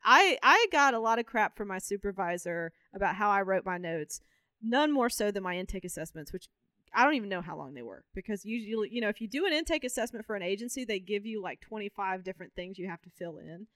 I 0.05 0.39
I 0.43 0.67
got 0.73 0.95
a 0.95 0.99
lot 0.99 1.19
of 1.19 1.27
crap 1.27 1.57
from 1.57 1.69
my 1.69 1.79
supervisor 1.79 2.73
about 2.95 3.17
how 3.17 3.31
I 3.31 3.43
wrote 3.43 3.65
my 3.65 3.79
notes 3.79 4.21
none 4.63 4.93
more 4.93 5.11
so 5.11 5.31
than 5.31 5.43
my 5.43 5.57
intake 5.57 5.85
assessments, 5.85 6.33
which 6.33 6.49
I 6.95 7.05
don't 7.05 7.15
even 7.15 7.29
know 7.29 7.41
how 7.41 7.57
long 7.57 7.75
they 7.75 7.83
were 7.83 8.05
because 8.15 8.45
usually, 8.45 8.91
you 8.93 9.01
know, 9.01 9.09
if 9.09 9.21
you 9.21 9.29
do 9.29 9.47
an 9.47 9.53
intake 9.53 9.85
assessment 9.85 10.27
for 10.27 10.37
an 10.37 10.43
agency, 10.43 10.85
they 10.85 11.01
give 11.01 11.25
you 11.25 11.43
like 11.43 11.61
25 11.61 12.23
different 12.23 12.53
things 12.55 12.79
you 12.79 12.89
have 12.89 13.03
to 13.03 13.11
fill 13.11 13.39
in. 13.39 13.67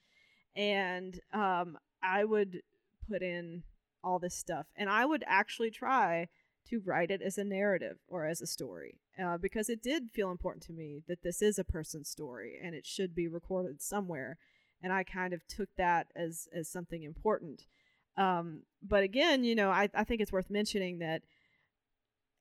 And 0.55 1.19
um, 1.33 1.79
I 2.03 2.25
would 2.25 2.61
put 3.09 3.23
in 3.23 3.63
all 4.05 4.19
this 4.19 4.35
stuff 4.35 4.67
and 4.77 4.89
I 4.89 5.05
would 5.05 5.25
actually 5.27 5.71
try 5.71 6.29
to 6.69 6.81
write 6.81 7.11
it 7.11 7.23
as 7.23 7.39
a 7.39 7.45
narrative 7.45 7.99
or 8.09 8.27
as 8.27 8.41
a 8.41 8.47
story 8.47 8.99
uh, 9.23 9.39
because 9.39 9.69
it 9.69 9.83
did 9.83 10.11
feel 10.13 10.31
important 10.31 10.65
to 10.65 10.73
me 10.73 11.03
that 11.09 11.23
this 11.23 11.41
is 11.41 11.59
a 11.59 11.65
person's 11.65 12.09
story 12.09 12.59
and 12.63 12.75
it 12.75 12.87
should 12.87 13.15
be 13.15 13.29
recorded 13.29 13.81
somewhere. 13.81 14.37
And 14.83 14.93
I 14.93 15.05
kind 15.05 15.33
of 15.33 15.47
took 15.47 15.69
that 15.79 16.09
as, 16.15 16.49
as 16.55 16.71
something 16.71 17.03
important. 17.03 17.63
Um, 18.17 18.63
but 18.83 19.03
again, 19.03 19.45
you 19.45 19.55
know, 19.55 19.71
I, 19.71 19.89
I 19.95 20.05
think 20.05 20.21
it's 20.21 20.33
worth 20.33 20.51
mentioning 20.51 20.99
that 20.99 21.23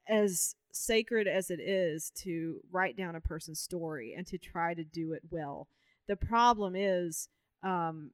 as 0.07 0.55
sacred 0.71 1.27
as 1.27 1.49
it 1.49 1.59
is 1.59 2.11
to 2.23 2.61
write 2.71 2.97
down 2.97 3.15
a 3.15 3.21
person's 3.21 3.59
story 3.59 4.13
and 4.15 4.27
to 4.27 4.37
try 4.37 4.73
to 4.73 4.83
do 4.83 5.13
it 5.13 5.23
well, 5.29 5.67
the 6.07 6.15
problem 6.15 6.75
is 6.75 7.29
um, 7.63 8.11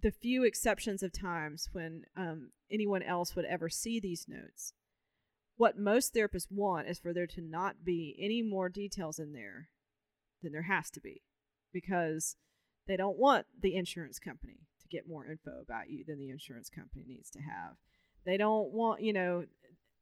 the 0.00 0.10
few 0.10 0.44
exceptions 0.44 1.02
of 1.02 1.12
times 1.12 1.68
when 1.72 2.02
um, 2.16 2.50
anyone 2.70 3.02
else 3.02 3.34
would 3.34 3.44
ever 3.46 3.68
see 3.68 3.98
these 3.98 4.26
notes. 4.28 4.72
What 5.56 5.78
most 5.78 6.14
therapists 6.14 6.50
want 6.50 6.88
is 6.88 6.98
for 6.98 7.12
there 7.12 7.28
to 7.28 7.40
not 7.40 7.84
be 7.84 8.16
any 8.20 8.42
more 8.42 8.68
details 8.68 9.18
in 9.18 9.32
there 9.32 9.68
than 10.42 10.52
there 10.52 10.62
has 10.62 10.90
to 10.90 11.00
be 11.00 11.22
because 11.72 12.36
they 12.86 12.96
don't 12.96 13.18
want 13.18 13.46
the 13.60 13.76
insurance 13.76 14.18
company 14.18 14.58
to 14.80 14.88
get 14.88 15.08
more 15.08 15.26
info 15.26 15.60
about 15.62 15.90
you 15.90 16.04
than 16.06 16.18
the 16.18 16.30
insurance 16.30 16.68
company 16.68 17.04
needs 17.06 17.30
to 17.30 17.40
have. 17.40 17.76
They 18.24 18.36
don't 18.36 18.72
want, 18.72 19.02
you 19.02 19.12
know, 19.12 19.44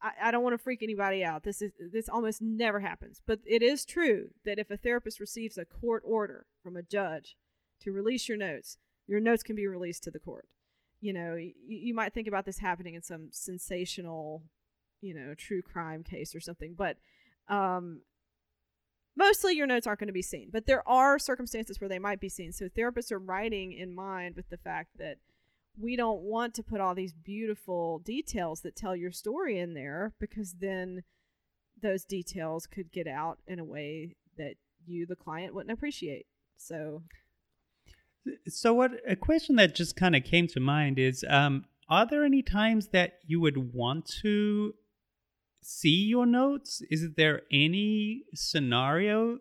I, 0.02 0.28
I 0.28 0.30
don't 0.30 0.42
want 0.42 0.54
to 0.54 0.62
freak 0.62 0.82
anybody 0.82 1.24
out. 1.24 1.44
This 1.44 1.62
is 1.62 1.72
this 1.92 2.08
almost 2.08 2.42
never 2.42 2.80
happens. 2.80 3.20
But 3.26 3.40
it 3.46 3.62
is 3.62 3.84
true 3.84 4.30
that 4.44 4.58
if 4.58 4.70
a 4.70 4.76
therapist 4.76 5.20
receives 5.20 5.58
a 5.58 5.64
court 5.64 6.02
order 6.04 6.46
from 6.62 6.76
a 6.76 6.82
judge 6.82 7.36
to 7.82 7.92
release 7.92 8.28
your 8.28 8.38
notes, 8.38 8.78
your 9.06 9.20
notes 9.20 9.42
can 9.42 9.56
be 9.56 9.66
released 9.66 10.04
to 10.04 10.10
the 10.10 10.18
court. 10.18 10.48
You 11.00 11.12
know, 11.12 11.34
you, 11.34 11.52
you 11.66 11.94
might 11.94 12.14
think 12.14 12.28
about 12.28 12.44
this 12.44 12.58
happening 12.58 12.94
in 12.94 13.02
some 13.02 13.28
sensational, 13.32 14.44
you 15.00 15.14
know, 15.14 15.34
true 15.34 15.62
crime 15.62 16.04
case 16.04 16.34
or 16.34 16.40
something, 16.40 16.74
but 16.76 16.96
um, 17.48 18.02
mostly 19.16 19.54
your 19.54 19.66
notes 19.66 19.86
aren't 19.86 20.00
going 20.00 20.08
to 20.08 20.12
be 20.12 20.22
seen, 20.22 20.50
but 20.52 20.66
there 20.66 20.86
are 20.88 21.18
circumstances 21.18 21.80
where 21.80 21.88
they 21.88 21.98
might 21.98 22.20
be 22.20 22.28
seen. 22.28 22.52
So 22.52 22.68
therapists 22.68 23.12
are 23.12 23.18
writing 23.18 23.72
in 23.72 23.94
mind 23.94 24.36
with 24.36 24.48
the 24.48 24.56
fact 24.56 24.98
that 24.98 25.18
we 25.78 25.96
don't 25.96 26.20
want 26.20 26.54
to 26.54 26.62
put 26.62 26.80
all 26.80 26.94
these 26.94 27.12
beautiful 27.12 27.98
details 28.00 28.60
that 28.60 28.76
tell 28.76 28.94
your 28.94 29.12
story 29.12 29.58
in 29.58 29.74
there 29.74 30.12
because 30.20 30.56
then 30.60 31.02
those 31.82 32.04
details 32.04 32.66
could 32.66 32.92
get 32.92 33.06
out 33.06 33.38
in 33.46 33.58
a 33.58 33.64
way 33.64 34.16
that 34.36 34.54
you 34.86 35.06
the 35.06 35.16
client 35.16 35.54
wouldn't 35.54 35.72
appreciate. 35.72 36.26
So 36.56 37.02
so 38.46 38.74
what 38.74 38.92
a 39.06 39.16
question 39.16 39.56
that 39.56 39.74
just 39.74 39.96
kind 39.96 40.14
of 40.14 40.24
came 40.24 40.46
to 40.48 40.60
mind 40.60 40.98
is 40.98 41.24
um 41.28 41.64
are 41.88 42.06
there 42.06 42.24
any 42.24 42.42
times 42.42 42.88
that 42.88 43.14
you 43.26 43.40
would 43.40 43.74
want 43.74 44.06
to 44.22 44.74
see 45.62 46.04
your 46.06 46.26
notes? 46.26 46.82
Is 46.90 47.14
there 47.16 47.42
any 47.50 48.24
scenario? 48.34 49.38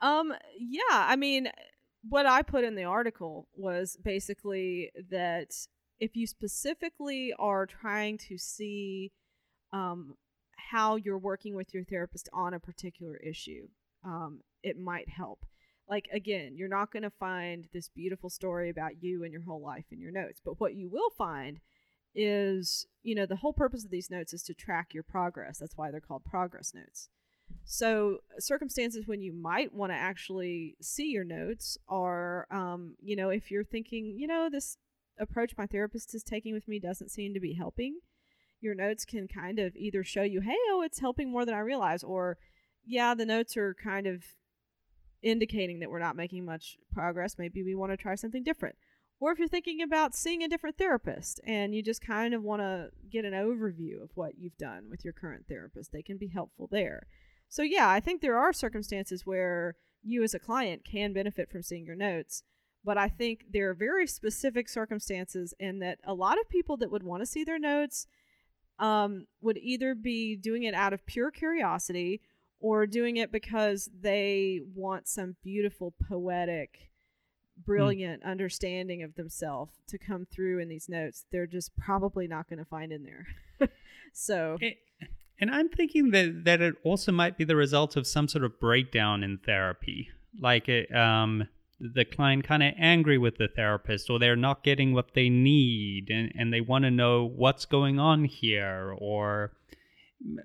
Um, 0.00 0.34
yeah, 0.58 0.80
I 0.90 1.16
mean, 1.16 1.48
what 2.08 2.26
I 2.26 2.42
put 2.42 2.64
in 2.64 2.74
the 2.74 2.84
article 2.84 3.48
was 3.54 3.96
basically 4.02 4.90
that 5.10 5.52
if 6.00 6.16
you 6.16 6.26
specifically 6.26 7.32
are 7.38 7.66
trying 7.66 8.18
to 8.18 8.36
see 8.36 9.12
um, 9.72 10.16
how 10.56 10.96
you're 10.96 11.18
working 11.18 11.54
with 11.54 11.72
your 11.72 11.84
therapist 11.84 12.28
on 12.32 12.54
a 12.54 12.60
particular 12.60 13.16
issue, 13.16 13.68
um, 14.04 14.40
it 14.62 14.76
might 14.78 15.08
help. 15.08 15.46
Like, 15.88 16.08
again, 16.12 16.56
you're 16.56 16.68
not 16.68 16.90
going 16.90 17.02
to 17.02 17.10
find 17.10 17.68
this 17.72 17.88
beautiful 17.88 18.30
story 18.30 18.70
about 18.70 19.02
you 19.02 19.22
and 19.22 19.32
your 19.32 19.42
whole 19.42 19.62
life 19.62 19.84
in 19.90 20.00
your 20.00 20.12
notes, 20.12 20.40
but 20.44 20.60
what 20.60 20.74
you 20.74 20.88
will 20.88 21.10
find 21.16 21.60
is, 22.14 22.86
you 23.02 23.14
know, 23.14 23.26
the 23.26 23.36
whole 23.36 23.52
purpose 23.52 23.84
of 23.84 23.90
these 23.90 24.10
notes 24.10 24.32
is 24.32 24.42
to 24.44 24.54
track 24.54 24.92
your 24.92 25.02
progress. 25.02 25.58
That's 25.58 25.76
why 25.76 25.90
they're 25.90 26.00
called 26.00 26.24
progress 26.24 26.72
notes. 26.74 27.08
So, 27.64 28.18
circumstances 28.38 29.06
when 29.06 29.20
you 29.20 29.32
might 29.32 29.74
want 29.74 29.92
to 29.92 29.96
actually 29.96 30.76
see 30.80 31.08
your 31.08 31.24
notes 31.24 31.76
are, 31.88 32.46
um, 32.50 32.96
you 33.00 33.14
know, 33.14 33.28
if 33.28 33.50
you're 33.50 33.64
thinking, 33.64 34.16
you 34.16 34.26
know, 34.26 34.48
this 34.50 34.78
approach 35.18 35.52
my 35.56 35.66
therapist 35.66 36.14
is 36.14 36.22
taking 36.22 36.54
with 36.54 36.66
me 36.66 36.78
doesn't 36.78 37.10
seem 37.10 37.34
to 37.34 37.40
be 37.40 37.54
helping, 37.54 37.98
your 38.60 38.74
notes 38.74 39.04
can 39.04 39.28
kind 39.28 39.58
of 39.58 39.76
either 39.76 40.02
show 40.02 40.22
you, 40.22 40.40
hey, 40.40 40.56
oh, 40.70 40.82
it's 40.82 41.00
helping 41.00 41.30
more 41.30 41.44
than 41.44 41.54
I 41.54 41.60
realize, 41.60 42.02
or, 42.02 42.38
yeah, 42.86 43.14
the 43.14 43.26
notes 43.26 43.56
are 43.56 43.74
kind 43.74 44.06
of 44.06 44.24
indicating 45.22 45.80
that 45.80 45.90
we're 45.90 45.98
not 45.98 46.16
making 46.16 46.44
much 46.44 46.78
progress. 46.92 47.36
Maybe 47.38 47.62
we 47.62 47.74
want 47.74 47.92
to 47.92 47.96
try 47.96 48.14
something 48.14 48.42
different 48.42 48.76
or 49.22 49.30
if 49.30 49.38
you're 49.38 49.46
thinking 49.46 49.80
about 49.80 50.16
seeing 50.16 50.42
a 50.42 50.48
different 50.48 50.76
therapist 50.76 51.40
and 51.46 51.76
you 51.76 51.80
just 51.80 52.04
kind 52.04 52.34
of 52.34 52.42
want 52.42 52.60
to 52.60 52.88
get 53.08 53.24
an 53.24 53.32
overview 53.32 54.02
of 54.02 54.10
what 54.16 54.36
you've 54.36 54.58
done 54.58 54.86
with 54.90 55.04
your 55.04 55.12
current 55.12 55.44
therapist, 55.48 55.92
they 55.92 56.02
can 56.02 56.18
be 56.18 56.26
helpful 56.26 56.68
there. 56.72 57.06
So, 57.48 57.62
yeah, 57.62 57.88
I 57.88 58.00
think 58.00 58.20
there 58.20 58.36
are 58.36 58.52
circumstances 58.52 59.24
where 59.24 59.76
you 60.02 60.24
as 60.24 60.34
a 60.34 60.40
client 60.40 60.84
can 60.84 61.12
benefit 61.12 61.52
from 61.52 61.62
seeing 61.62 61.86
your 61.86 61.94
notes, 61.94 62.42
but 62.84 62.98
I 62.98 63.06
think 63.06 63.44
there 63.48 63.70
are 63.70 63.74
very 63.74 64.08
specific 64.08 64.68
circumstances, 64.68 65.54
and 65.60 65.80
that 65.82 66.00
a 66.04 66.14
lot 66.14 66.40
of 66.40 66.48
people 66.48 66.76
that 66.78 66.90
would 66.90 67.04
want 67.04 67.22
to 67.22 67.26
see 67.26 67.44
their 67.44 67.60
notes 67.60 68.08
um, 68.80 69.26
would 69.40 69.58
either 69.58 69.94
be 69.94 70.34
doing 70.34 70.64
it 70.64 70.74
out 70.74 70.92
of 70.92 71.06
pure 71.06 71.30
curiosity 71.30 72.22
or 72.58 72.88
doing 72.88 73.18
it 73.18 73.30
because 73.30 73.88
they 73.96 74.58
want 74.74 75.06
some 75.06 75.36
beautiful 75.44 75.94
poetic. 76.08 76.91
Brilliant 77.64 78.22
mm. 78.22 78.26
understanding 78.26 79.02
of 79.02 79.14
themselves 79.14 79.72
to 79.86 79.98
come 79.98 80.26
through 80.30 80.58
in 80.58 80.68
these 80.68 80.88
notes 80.88 81.24
they're 81.30 81.46
just 81.46 81.76
probably 81.76 82.26
not 82.26 82.48
going 82.48 82.58
to 82.58 82.64
find 82.64 82.92
in 82.92 83.04
there 83.04 83.26
so 84.12 84.58
and 85.40 85.50
i'm 85.50 85.68
thinking 85.68 86.10
that 86.10 86.44
that 86.44 86.60
it 86.60 86.74
also 86.84 87.12
might 87.12 87.36
be 87.36 87.44
the 87.44 87.56
result 87.56 87.96
of 87.96 88.06
some 88.06 88.28
sort 88.28 88.44
of 88.44 88.58
breakdown 88.60 89.22
in 89.22 89.38
therapy 89.38 90.08
like 90.40 90.68
a, 90.68 90.86
um, 90.98 91.46
the 91.78 92.04
client 92.04 92.44
kind 92.44 92.62
of 92.62 92.72
angry 92.78 93.18
with 93.18 93.36
the 93.36 93.48
therapist 93.48 94.08
or 94.08 94.18
they're 94.18 94.36
not 94.36 94.62
getting 94.62 94.94
what 94.94 95.14
they 95.14 95.28
need 95.28 96.08
and, 96.10 96.32
and 96.38 96.52
they 96.52 96.60
want 96.60 96.84
to 96.84 96.90
know 96.90 97.24
what's 97.24 97.66
going 97.66 97.98
on 97.98 98.24
here 98.24 98.94
or 98.98 99.52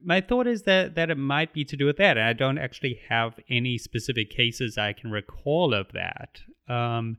my 0.03 0.21
thought 0.21 0.47
is 0.47 0.63
that 0.63 0.95
that 0.95 1.09
it 1.09 1.17
might 1.17 1.53
be 1.53 1.63
to 1.65 1.77
do 1.77 1.85
with 1.85 1.97
that. 1.97 2.17
I 2.17 2.33
don't 2.33 2.57
actually 2.57 2.99
have 3.09 3.39
any 3.49 3.77
specific 3.77 4.29
cases 4.29 4.77
I 4.77 4.93
can 4.93 5.11
recall 5.11 5.73
of 5.73 5.91
that. 5.93 6.41
Um, 6.67 7.17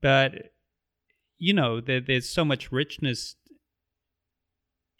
but 0.00 0.52
you 1.38 1.54
know, 1.54 1.80
there, 1.80 2.00
there's 2.00 2.28
so 2.28 2.44
much 2.44 2.72
richness 2.72 3.36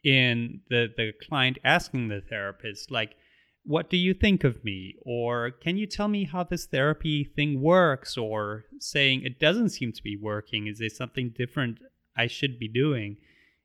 in 0.04 0.60
the 0.70 0.88
the 0.96 1.12
client 1.26 1.58
asking 1.64 2.08
the 2.08 2.20
therapist, 2.20 2.90
like, 2.90 3.16
"What 3.64 3.90
do 3.90 3.96
you 3.96 4.14
think 4.14 4.44
of 4.44 4.64
me?" 4.64 4.94
or 5.02 5.50
"Can 5.50 5.76
you 5.76 5.86
tell 5.86 6.08
me 6.08 6.24
how 6.24 6.44
this 6.44 6.66
therapy 6.66 7.24
thing 7.24 7.60
works?" 7.60 8.16
or 8.16 8.66
saying, 8.78 9.22
"It 9.22 9.40
doesn't 9.40 9.70
seem 9.70 9.92
to 9.92 10.02
be 10.02 10.16
working. 10.16 10.66
Is 10.66 10.78
there 10.78 10.88
something 10.88 11.30
different 11.30 11.78
I 12.16 12.26
should 12.26 12.58
be 12.58 12.68
doing?" 12.68 13.16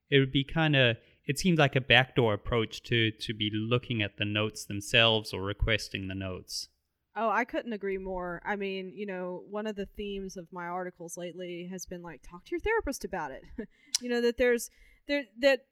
It 0.10 0.20
would 0.20 0.32
be 0.32 0.44
kind 0.44 0.76
of 0.76 0.98
it 1.26 1.40
seems 1.40 1.58
like 1.58 1.76
a 1.76 1.82
backdoor 1.82 2.34
approach 2.34 2.84
to 2.84 3.12
to 3.12 3.34
be 3.34 3.50
looking 3.54 4.02
at 4.02 4.18
the 4.18 4.26
notes 4.26 4.66
themselves 4.66 5.34
or 5.34 5.42
requesting 5.42 6.08
the 6.08 6.16
notes. 6.16 6.70
Oh, 7.16 7.30
I 7.30 7.46
couldn't 7.46 7.74
agree 7.74 7.98
more. 7.98 8.42
I 8.44 8.56
mean, 8.56 8.92
you 8.96 9.06
know, 9.06 9.44
one 9.50 9.68
of 9.68 9.76
the 9.76 9.86
themes 9.86 10.36
of 10.36 10.52
my 10.52 10.66
articles 10.66 11.18
lately 11.18 11.70
has 11.72 11.86
been 11.86 12.02
like 12.02 12.22
talk 12.24 12.46
to 12.46 12.52
your 12.52 12.60
therapist 12.60 13.06
about 13.06 13.32
it. 13.32 13.44
you 14.02 14.10
know 14.10 14.22
that 14.22 14.38
there's 14.38 14.70
there 15.08 15.26
that 15.40 15.66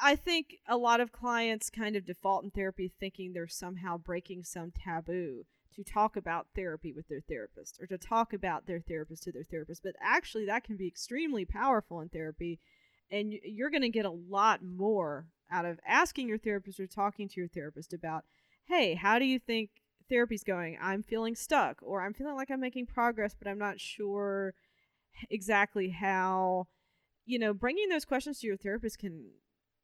I 0.00 0.14
think 0.14 0.58
a 0.68 0.76
lot 0.76 1.00
of 1.00 1.10
clients 1.10 1.70
kind 1.70 1.96
of 1.96 2.04
default 2.04 2.44
in 2.44 2.50
therapy 2.50 2.92
thinking 3.00 3.32
they're 3.32 3.48
somehow 3.48 3.98
breaking 3.98 4.44
some 4.44 4.70
taboo 4.70 5.44
to 5.74 5.82
talk 5.82 6.16
about 6.16 6.46
therapy 6.54 6.92
with 6.92 7.08
their 7.08 7.22
therapist 7.28 7.78
or 7.80 7.86
to 7.86 7.98
talk 7.98 8.32
about 8.32 8.66
their 8.66 8.80
therapist 8.80 9.24
to 9.24 9.32
their 9.32 9.44
therapist. 9.44 9.82
But 9.82 9.96
actually, 10.00 10.46
that 10.46 10.64
can 10.64 10.76
be 10.76 10.86
extremely 10.86 11.44
powerful 11.44 12.00
in 12.00 12.08
therapy 12.08 12.60
and 13.10 13.34
you're 13.44 13.70
going 13.70 13.82
to 13.82 13.88
get 13.88 14.04
a 14.04 14.10
lot 14.10 14.62
more 14.62 15.26
out 15.50 15.64
of 15.64 15.78
asking 15.86 16.28
your 16.28 16.38
therapist 16.38 16.80
or 16.80 16.86
talking 16.86 17.28
to 17.28 17.40
your 17.40 17.48
therapist 17.48 17.92
about 17.92 18.24
hey 18.64 18.94
how 18.94 19.18
do 19.18 19.24
you 19.24 19.38
think 19.38 19.70
therapy's 20.08 20.44
going 20.44 20.78
i'm 20.80 21.02
feeling 21.02 21.34
stuck 21.34 21.78
or 21.82 22.02
i'm 22.02 22.14
feeling 22.14 22.34
like 22.34 22.50
i'm 22.50 22.60
making 22.60 22.86
progress 22.86 23.34
but 23.38 23.48
i'm 23.48 23.58
not 23.58 23.80
sure 23.80 24.54
exactly 25.30 25.90
how 25.90 26.66
you 27.24 27.38
know 27.38 27.52
bringing 27.52 27.88
those 27.88 28.04
questions 28.04 28.40
to 28.40 28.46
your 28.46 28.56
therapist 28.56 28.98
can 28.98 29.30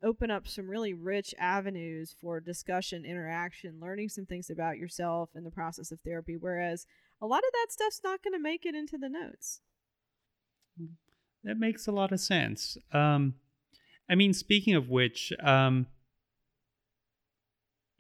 open 0.05 0.31
up 0.31 0.49
some 0.49 0.69
really 0.69 0.93
rich 0.93 1.35
avenues 1.39 2.15
for 2.21 2.41
discussion 2.41 3.05
interaction 3.05 3.79
learning 3.81 4.09
some 4.09 4.27
things 4.27 4.51
about 4.51 4.77
yourself 4.77 5.31
in 5.35 5.45
the 5.45 5.51
process 5.51 5.93
of 5.93 6.01
therapy 6.01 6.37
whereas 6.37 6.87
a 7.21 7.27
lot 7.27 7.39
of 7.39 7.53
that 7.53 7.71
stuff's 7.71 8.01
not 8.03 8.23
going 8.23 8.33
to 8.33 8.43
make 8.43 8.67
it 8.67 8.75
into 8.75 8.99
the 8.99 9.09
notes 9.09 9.61
mm-hmm. 10.81 10.95
That 11.45 11.59
makes 11.59 11.87
a 11.87 11.93
lot 11.93 12.13
of 12.13 12.21
sense. 12.21 12.77
Um, 12.93 13.35
I 14.09 14.15
mean, 14.15 14.33
speaking 14.33 14.75
of 14.75 14.89
which, 14.89 15.33
um, 15.43 15.87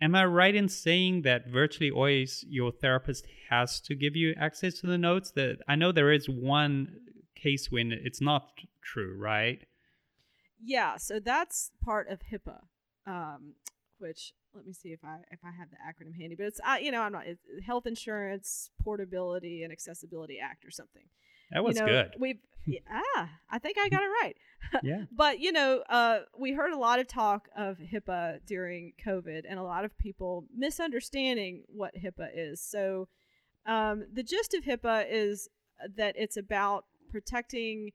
am 0.02 0.14
I 0.14 0.26
right 0.26 0.54
in 0.54 0.68
saying 0.68 1.22
that 1.22 1.48
virtually 1.48 1.90
always 1.90 2.44
your 2.48 2.72
therapist 2.72 3.26
has 3.48 3.80
to 3.82 3.94
give 3.94 4.16
you 4.16 4.34
access 4.38 4.80
to 4.80 4.86
the 4.86 4.98
notes? 4.98 5.30
That 5.30 5.58
I 5.68 5.76
know 5.76 5.92
there 5.92 6.12
is 6.12 6.28
one 6.28 6.96
case 7.34 7.70
when 7.70 7.92
it's 7.92 8.20
not 8.20 8.48
true, 8.82 9.16
right? 9.18 9.64
Yeah, 10.62 10.96
so 10.96 11.20
that's 11.20 11.70
part 11.82 12.08
of 12.08 12.20
HIPAA, 12.30 12.60
um, 13.06 13.54
which 13.98 14.32
let 14.54 14.66
me 14.66 14.72
see 14.72 14.90
if 14.90 15.00
I 15.04 15.18
if 15.30 15.40
I 15.44 15.50
have 15.50 15.68
the 15.70 15.76
acronym 15.76 16.14
handy, 16.18 16.34
but 16.34 16.46
it's 16.46 16.60
uh, 16.66 16.76
you 16.80 16.90
know 16.90 17.02
I'm 17.02 17.12
not 17.12 17.24
Health 17.64 17.86
Insurance 17.86 18.70
Portability 18.82 19.62
and 19.62 19.72
Accessibility 19.72 20.38
Act 20.42 20.64
or 20.64 20.70
something. 20.70 21.04
That 21.52 21.64
was 21.64 21.76
you 21.76 21.82
know, 21.82 21.88
good. 21.88 22.14
We've 22.18 22.40
yeah, 22.66 22.79
I 23.51 23.59
think 23.59 23.77
I 23.79 23.88
got 23.88 24.03
it 24.03 24.11
right. 24.22 24.37
yeah. 24.83 25.05
but 25.11 25.40
you 25.40 25.53
know, 25.53 25.83
uh, 25.88 26.20
we 26.38 26.53
heard 26.53 26.72
a 26.72 26.79
lot 26.79 26.98
of 26.98 27.09
talk 27.09 27.48
of 27.57 27.79
HIPAA 27.79 28.40
during 28.46 28.92
COVID, 29.05 29.42
and 29.48 29.59
a 29.59 29.62
lot 29.62 29.85
of 29.85 29.96
people 29.98 30.46
misunderstanding 30.55 31.64
what 31.66 31.94
HIPAA 31.96 32.29
is. 32.35 32.61
So, 32.61 33.09
um, 33.66 34.05
the 34.12 34.22
gist 34.22 34.55
of 34.55 34.64
HIPAA 34.64 35.07
is 35.11 35.48
that 35.96 36.14
it's 36.16 36.37
about 36.37 36.85
protecting 37.11 37.90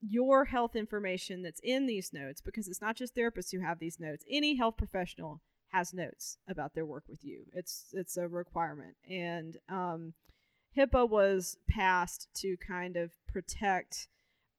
your 0.00 0.44
health 0.44 0.76
information 0.76 1.42
that's 1.42 1.60
in 1.62 1.86
these 1.86 2.12
notes 2.12 2.40
because 2.40 2.68
it's 2.68 2.80
not 2.80 2.96
just 2.96 3.14
therapists 3.14 3.50
who 3.50 3.60
have 3.60 3.78
these 3.78 3.98
notes. 3.98 4.24
Any 4.30 4.56
health 4.56 4.76
professional 4.76 5.40
has 5.68 5.92
notes 5.94 6.38
about 6.48 6.74
their 6.74 6.86
work 6.86 7.04
with 7.08 7.24
you. 7.24 7.44
It's 7.52 7.86
it's 7.92 8.16
a 8.16 8.28
requirement, 8.28 8.96
and 9.08 9.56
um, 9.68 10.14
HIPAA 10.76 11.08
was 11.08 11.56
passed 11.68 12.28
to 12.36 12.56
kind 12.56 12.96
of 12.96 13.12
protect 13.28 14.08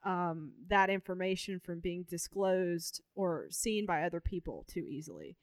um, 0.05 0.53
that 0.69 0.89
information 0.89 1.59
from 1.59 1.79
being 1.79 2.05
disclosed 2.09 3.01
or 3.15 3.47
seen 3.49 3.85
by 3.85 4.03
other 4.03 4.21
people 4.21 4.65
too 4.67 4.85
easily. 4.87 5.37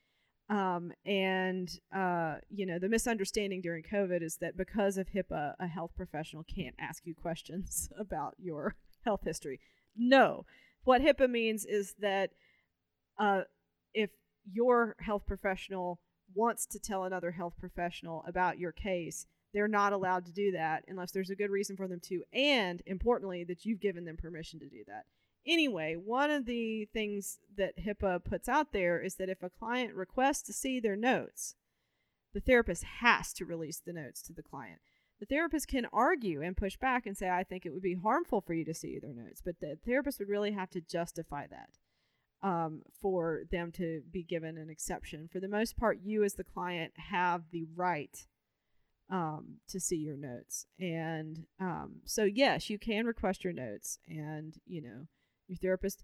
Um, 0.48 0.92
and, 1.04 1.70
uh, 1.94 2.36
you 2.50 2.66
know, 2.66 2.78
the 2.78 2.88
misunderstanding 2.88 3.60
during 3.60 3.82
COVID 3.82 4.22
is 4.22 4.36
that 4.40 4.56
because 4.56 4.98
of 4.98 5.08
HIPAA, 5.08 5.54
a 5.58 5.66
health 5.66 5.92
professional 5.96 6.44
can't 6.44 6.74
ask 6.78 7.06
you 7.06 7.14
questions 7.14 7.88
about 7.98 8.34
your 8.38 8.76
health 9.04 9.22
history. 9.24 9.60
No. 9.96 10.44
What 10.84 11.02
HIPAA 11.02 11.30
means 11.30 11.64
is 11.64 11.94
that 12.00 12.30
uh, 13.18 13.42
if 13.94 14.10
your 14.50 14.96
health 15.00 15.26
professional 15.26 16.00
wants 16.34 16.66
to 16.66 16.78
tell 16.78 17.04
another 17.04 17.30
health 17.30 17.54
professional 17.58 18.24
about 18.26 18.58
your 18.58 18.72
case, 18.72 19.26
they're 19.52 19.68
not 19.68 19.92
allowed 19.92 20.26
to 20.26 20.32
do 20.32 20.52
that 20.52 20.84
unless 20.88 21.10
there's 21.12 21.30
a 21.30 21.36
good 21.36 21.50
reason 21.50 21.76
for 21.76 21.88
them 21.88 22.00
to, 22.04 22.22
and 22.32 22.82
importantly, 22.86 23.44
that 23.44 23.64
you've 23.64 23.80
given 23.80 24.04
them 24.04 24.16
permission 24.16 24.58
to 24.60 24.68
do 24.68 24.82
that. 24.86 25.04
Anyway, 25.46 25.96
one 25.96 26.30
of 26.30 26.46
the 26.46 26.86
things 26.92 27.38
that 27.56 27.76
HIPAA 27.76 28.24
puts 28.24 28.48
out 28.48 28.72
there 28.72 29.00
is 29.00 29.16
that 29.16 29.28
if 29.28 29.42
a 29.42 29.50
client 29.50 29.94
requests 29.94 30.42
to 30.42 30.52
see 30.52 30.78
their 30.78 30.96
notes, 30.96 31.56
the 32.32 32.40
therapist 32.40 32.84
has 33.00 33.32
to 33.34 33.44
release 33.44 33.80
the 33.84 33.92
notes 33.92 34.22
to 34.22 34.32
the 34.32 34.42
client. 34.42 34.80
The 35.20 35.26
therapist 35.26 35.68
can 35.68 35.86
argue 35.92 36.42
and 36.42 36.56
push 36.56 36.76
back 36.76 37.06
and 37.06 37.16
say, 37.16 37.28
I 37.28 37.44
think 37.44 37.66
it 37.66 37.70
would 37.70 37.82
be 37.82 37.94
harmful 37.94 38.40
for 38.40 38.54
you 38.54 38.64
to 38.64 38.74
see 38.74 38.98
their 38.98 39.14
notes, 39.14 39.42
but 39.44 39.60
the 39.60 39.78
therapist 39.84 40.18
would 40.18 40.28
really 40.28 40.52
have 40.52 40.70
to 40.70 40.80
justify 40.80 41.46
that 41.48 41.78
um, 42.46 42.82
for 43.00 43.42
them 43.50 43.70
to 43.72 44.02
be 44.10 44.22
given 44.22 44.56
an 44.58 44.70
exception. 44.70 45.28
For 45.30 45.40
the 45.40 45.48
most 45.48 45.76
part, 45.76 46.00
you 46.02 46.24
as 46.24 46.34
the 46.34 46.44
client 46.44 46.92
have 46.96 47.42
the 47.50 47.64
right 47.76 48.26
um, 49.12 49.58
to 49.68 49.78
see 49.78 49.96
your 49.96 50.16
notes. 50.16 50.66
And 50.80 51.44
um, 51.60 51.96
so, 52.04 52.24
yes, 52.24 52.70
you 52.70 52.78
can 52.78 53.06
request 53.06 53.44
your 53.44 53.52
notes, 53.52 53.98
and 54.08 54.54
you 54.66 54.82
know, 54.82 55.06
your 55.46 55.58
therapist. 55.58 56.02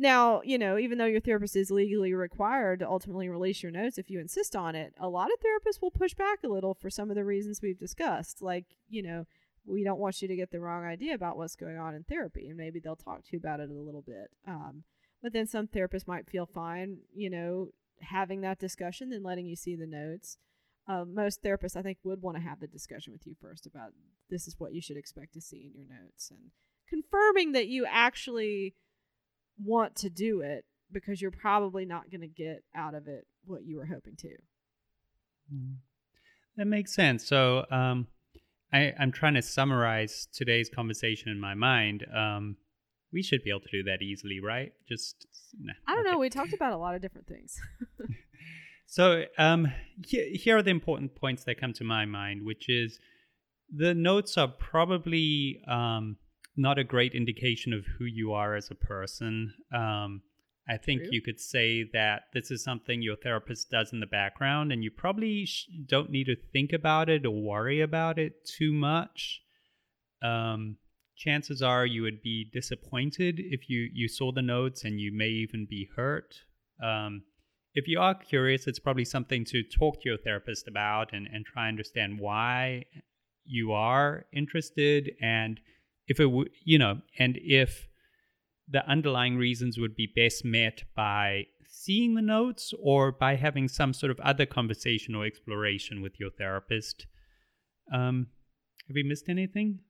Now, 0.00 0.40
you 0.44 0.58
know, 0.58 0.78
even 0.78 0.96
though 0.96 1.06
your 1.06 1.20
therapist 1.20 1.56
is 1.56 1.70
legally 1.70 2.14
required 2.14 2.78
to 2.80 2.88
ultimately 2.88 3.28
release 3.28 3.62
your 3.62 3.72
notes 3.72 3.98
if 3.98 4.10
you 4.10 4.20
insist 4.20 4.56
on 4.56 4.74
it, 4.74 4.94
a 4.98 5.08
lot 5.08 5.28
of 5.30 5.38
therapists 5.40 5.82
will 5.82 5.90
push 5.90 6.14
back 6.14 6.38
a 6.44 6.48
little 6.48 6.72
for 6.72 6.88
some 6.88 7.10
of 7.10 7.16
the 7.16 7.24
reasons 7.24 7.60
we've 7.60 7.78
discussed. 7.78 8.40
Like, 8.40 8.64
you 8.88 9.02
know, 9.02 9.26
we 9.66 9.84
don't 9.84 9.98
want 9.98 10.22
you 10.22 10.28
to 10.28 10.36
get 10.36 10.50
the 10.50 10.60
wrong 10.60 10.84
idea 10.84 11.14
about 11.14 11.36
what's 11.36 11.56
going 11.56 11.78
on 11.78 11.94
in 11.94 12.04
therapy, 12.04 12.48
and 12.48 12.56
maybe 12.56 12.80
they'll 12.80 12.96
talk 12.96 13.24
to 13.24 13.28
you 13.32 13.38
about 13.38 13.60
it 13.60 13.70
a 13.70 13.74
little 13.74 14.02
bit. 14.02 14.30
Um, 14.46 14.84
but 15.22 15.32
then 15.32 15.46
some 15.46 15.66
therapists 15.66 16.06
might 16.06 16.30
feel 16.30 16.46
fine, 16.46 16.98
you 17.12 17.28
know, 17.28 17.68
having 18.00 18.40
that 18.42 18.60
discussion 18.60 19.12
and 19.12 19.24
letting 19.24 19.46
you 19.46 19.56
see 19.56 19.74
the 19.74 19.86
notes 19.86 20.38
uh, 20.88 21.04
most 21.06 21.42
therapists 21.42 21.76
I 21.76 21.82
think 21.82 21.98
would 22.04 22.22
want 22.22 22.36
to 22.36 22.42
have 22.42 22.60
the 22.60 22.66
discussion 22.66 23.12
with 23.12 23.26
you 23.26 23.34
first 23.40 23.66
about 23.66 23.90
this 24.30 24.48
is 24.48 24.56
what 24.58 24.72
you 24.72 24.80
should 24.80 24.96
expect 24.96 25.34
to 25.34 25.40
see 25.40 25.70
in 25.70 25.74
your 25.74 25.86
notes 25.86 26.30
and 26.30 26.50
confirming 26.88 27.52
that 27.52 27.68
you 27.68 27.86
actually 27.86 28.74
want 29.62 29.96
to 29.96 30.08
do 30.08 30.40
it 30.40 30.64
because 30.90 31.20
you're 31.20 31.30
probably 31.30 31.84
not 31.84 32.10
going 32.10 32.22
to 32.22 32.26
get 32.26 32.62
out 32.74 32.94
of 32.94 33.06
it 33.06 33.26
what 33.44 33.64
you 33.64 33.76
were 33.76 33.86
hoping 33.86 34.16
to. 34.16 34.28
Mm-hmm. 35.54 35.74
That 36.56 36.66
makes 36.66 36.94
sense. 36.94 37.26
So 37.26 37.66
um, 37.70 38.06
I, 38.72 38.94
I'm 38.98 39.12
trying 39.12 39.34
to 39.34 39.42
summarize 39.42 40.28
today's 40.32 40.68
conversation 40.68 41.30
in 41.30 41.38
my 41.38 41.54
mind. 41.54 42.06
Um, 42.14 42.56
we 43.12 43.22
should 43.22 43.42
be 43.42 43.50
able 43.50 43.60
to 43.60 43.70
do 43.70 43.82
that 43.84 44.02
easily, 44.02 44.40
right? 44.40 44.72
Just 44.88 45.26
nah, 45.58 45.72
I 45.86 45.94
don't 45.94 46.06
okay. 46.06 46.12
know. 46.12 46.18
We 46.18 46.30
talked 46.30 46.52
about 46.52 46.72
a 46.72 46.76
lot 46.76 46.94
of 46.94 47.00
different 47.00 47.26
things. 47.26 47.56
So 48.90 49.24
um, 49.36 49.70
here, 50.06 50.24
here 50.32 50.56
are 50.56 50.62
the 50.62 50.70
important 50.70 51.14
points 51.14 51.44
that 51.44 51.60
come 51.60 51.74
to 51.74 51.84
my 51.84 52.06
mind, 52.06 52.46
which 52.46 52.70
is 52.70 52.98
the 53.70 53.92
notes 53.92 54.38
are 54.38 54.48
probably 54.48 55.60
um, 55.68 56.16
not 56.56 56.78
a 56.78 56.84
great 56.84 57.12
indication 57.12 57.74
of 57.74 57.84
who 57.84 58.06
you 58.06 58.32
are 58.32 58.56
as 58.56 58.70
a 58.70 58.74
person. 58.74 59.52
Um, 59.74 60.22
I 60.66 60.78
think 60.78 61.02
True. 61.02 61.10
you 61.12 61.20
could 61.20 61.38
say 61.38 61.84
that 61.92 62.22
this 62.32 62.50
is 62.50 62.64
something 62.64 63.02
your 63.02 63.16
therapist 63.16 63.70
does 63.70 63.92
in 63.92 64.00
the 64.00 64.06
background, 64.06 64.72
and 64.72 64.82
you 64.82 64.90
probably 64.90 65.44
sh- 65.44 65.68
don't 65.86 66.10
need 66.10 66.24
to 66.24 66.36
think 66.50 66.72
about 66.72 67.10
it 67.10 67.26
or 67.26 67.42
worry 67.42 67.82
about 67.82 68.18
it 68.18 68.46
too 68.46 68.72
much. 68.72 69.42
Um, 70.22 70.76
chances 71.14 71.60
are 71.60 71.84
you 71.84 72.02
would 72.02 72.22
be 72.22 72.48
disappointed 72.54 73.38
if 73.38 73.68
you, 73.68 73.90
you 73.92 74.08
saw 74.08 74.32
the 74.32 74.40
notes, 74.40 74.84
and 74.84 74.98
you 74.98 75.12
may 75.12 75.28
even 75.28 75.66
be 75.68 75.90
hurt. 75.94 76.36
Um, 76.82 77.24
if 77.74 77.86
you 77.86 78.00
are 78.00 78.14
curious, 78.14 78.66
it's 78.66 78.78
probably 78.78 79.04
something 79.04 79.44
to 79.46 79.62
talk 79.62 80.02
to 80.02 80.08
your 80.08 80.18
therapist 80.18 80.66
about 80.68 81.12
and, 81.12 81.28
and 81.32 81.44
try 81.44 81.68
and 81.68 81.74
understand 81.74 82.18
why 82.18 82.84
you 83.44 83.72
are 83.72 84.26
interested 84.32 85.10
and 85.20 85.60
if 86.06 86.20
it 86.20 86.26
would, 86.26 86.50
you 86.64 86.78
know, 86.78 87.00
and 87.18 87.38
if 87.42 87.86
the 88.70 88.86
underlying 88.88 89.36
reasons 89.36 89.78
would 89.78 89.94
be 89.94 90.10
best 90.14 90.44
met 90.44 90.82
by 90.94 91.44
seeing 91.68 92.14
the 92.14 92.22
notes 92.22 92.72
or 92.82 93.12
by 93.12 93.36
having 93.36 93.68
some 93.68 93.92
sort 93.92 94.10
of 94.10 94.18
other 94.20 94.46
conversation 94.46 95.14
or 95.14 95.24
exploration 95.24 96.02
with 96.02 96.18
your 96.18 96.30
therapist. 96.30 97.06
Um, 97.92 98.28
have 98.86 98.94
we 98.94 99.02
missed 99.02 99.28
anything? 99.28 99.80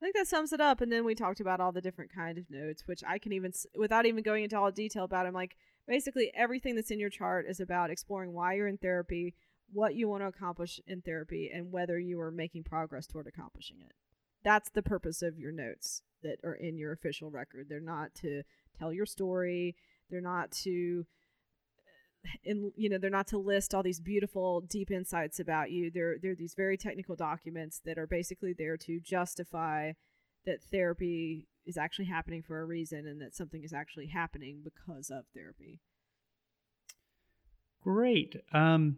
I 0.00 0.06
think 0.06 0.16
that 0.16 0.26
sums 0.26 0.52
it 0.52 0.60
up. 0.60 0.80
And 0.80 0.92
then 0.92 1.04
we 1.04 1.14
talked 1.14 1.40
about 1.40 1.60
all 1.60 1.72
the 1.72 1.80
different 1.80 2.12
kind 2.14 2.38
of 2.38 2.44
notes, 2.50 2.84
which 2.86 3.02
I 3.06 3.18
can 3.18 3.32
even, 3.32 3.52
without 3.76 4.06
even 4.06 4.22
going 4.22 4.44
into 4.44 4.58
all 4.58 4.70
detail 4.70 5.04
about, 5.04 5.26
I'm 5.26 5.34
like 5.34 5.56
basically 5.86 6.30
everything 6.34 6.74
that's 6.74 6.90
in 6.90 7.00
your 7.00 7.10
chart 7.10 7.46
is 7.48 7.60
about 7.60 7.90
exploring 7.90 8.32
why 8.32 8.54
you're 8.54 8.68
in 8.68 8.78
therapy, 8.78 9.34
what 9.72 9.94
you 9.94 10.08
want 10.08 10.22
to 10.22 10.26
accomplish 10.28 10.80
in 10.86 11.02
therapy, 11.02 11.50
and 11.52 11.72
whether 11.72 11.98
you 11.98 12.20
are 12.20 12.30
making 12.30 12.64
progress 12.64 13.06
toward 13.06 13.26
accomplishing 13.26 13.80
it. 13.80 13.92
That's 14.44 14.70
the 14.70 14.82
purpose 14.82 15.22
of 15.22 15.38
your 15.38 15.52
notes 15.52 16.02
that 16.22 16.38
are 16.44 16.54
in 16.54 16.76
your 16.76 16.92
official 16.92 17.30
record. 17.30 17.66
They're 17.68 17.80
not 17.80 18.14
to 18.16 18.42
tell 18.78 18.92
your 18.92 19.06
story. 19.06 19.76
They're 20.10 20.20
not 20.20 20.52
to 20.62 21.06
in 22.42 22.72
you 22.76 22.88
know 22.88 22.98
they're 22.98 23.10
not 23.10 23.26
to 23.28 23.38
list 23.38 23.74
all 23.74 23.82
these 23.82 24.00
beautiful 24.00 24.62
deep 24.62 24.90
insights 24.90 25.40
about 25.40 25.70
you 25.70 25.90
they're 25.90 26.16
they're 26.22 26.34
these 26.34 26.54
very 26.54 26.76
technical 26.76 27.14
documents 27.14 27.80
that 27.84 27.98
are 27.98 28.06
basically 28.06 28.54
there 28.56 28.76
to 28.78 28.98
justify 29.00 29.92
that 30.46 30.62
therapy 30.62 31.46
is 31.66 31.76
actually 31.76 32.04
happening 32.04 32.42
for 32.42 32.60
a 32.60 32.64
reason 32.64 33.06
and 33.06 33.20
that 33.20 33.34
something 33.34 33.62
is 33.64 33.72
actually 33.72 34.06
happening 34.06 34.60
because 34.62 35.10
of 35.10 35.24
therapy 35.34 35.80
great 37.82 38.36
um 38.52 38.96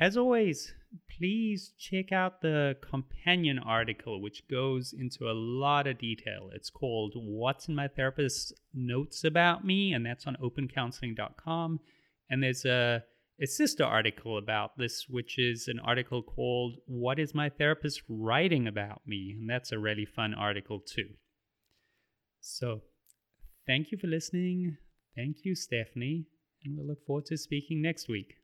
as 0.00 0.16
always, 0.16 0.74
please 1.18 1.72
check 1.76 2.12
out 2.12 2.40
the 2.40 2.76
companion 2.80 3.58
article, 3.58 4.22
which 4.22 4.46
goes 4.48 4.92
into 4.92 5.28
a 5.28 5.34
lot 5.34 5.88
of 5.88 5.98
detail. 5.98 6.50
It's 6.54 6.70
called 6.70 7.14
What's 7.16 7.66
in 7.66 7.74
My 7.74 7.88
Therapist's 7.88 8.52
Notes 8.72 9.24
About 9.24 9.64
Me, 9.64 9.92
and 9.92 10.06
that's 10.06 10.26
on 10.28 10.36
opencounseling.com. 10.36 11.80
And 12.30 12.42
there's 12.42 12.64
a, 12.64 13.02
a 13.40 13.46
sister 13.46 13.84
article 13.84 14.36
about 14.36 14.76
this, 14.78 15.06
which 15.08 15.38
is 15.38 15.68
an 15.68 15.78
article 15.78 16.22
called 16.22 16.76
What 16.86 17.18
is 17.18 17.34
My 17.34 17.48
Therapist 17.48 18.02
Writing 18.08 18.66
About 18.66 19.02
Me? 19.06 19.36
And 19.38 19.48
that's 19.48 19.70
a 19.70 19.78
really 19.78 20.04
fun 20.04 20.34
article, 20.34 20.80
too. 20.80 21.10
So, 22.40 22.82
thank 23.66 23.92
you 23.92 23.98
for 23.98 24.08
listening. 24.08 24.76
Thank 25.14 25.38
you, 25.44 25.54
Stephanie. 25.54 26.26
And 26.64 26.76
we'll 26.76 26.88
look 26.88 27.06
forward 27.06 27.26
to 27.26 27.36
speaking 27.36 27.80
next 27.80 28.08
week. 28.08 28.37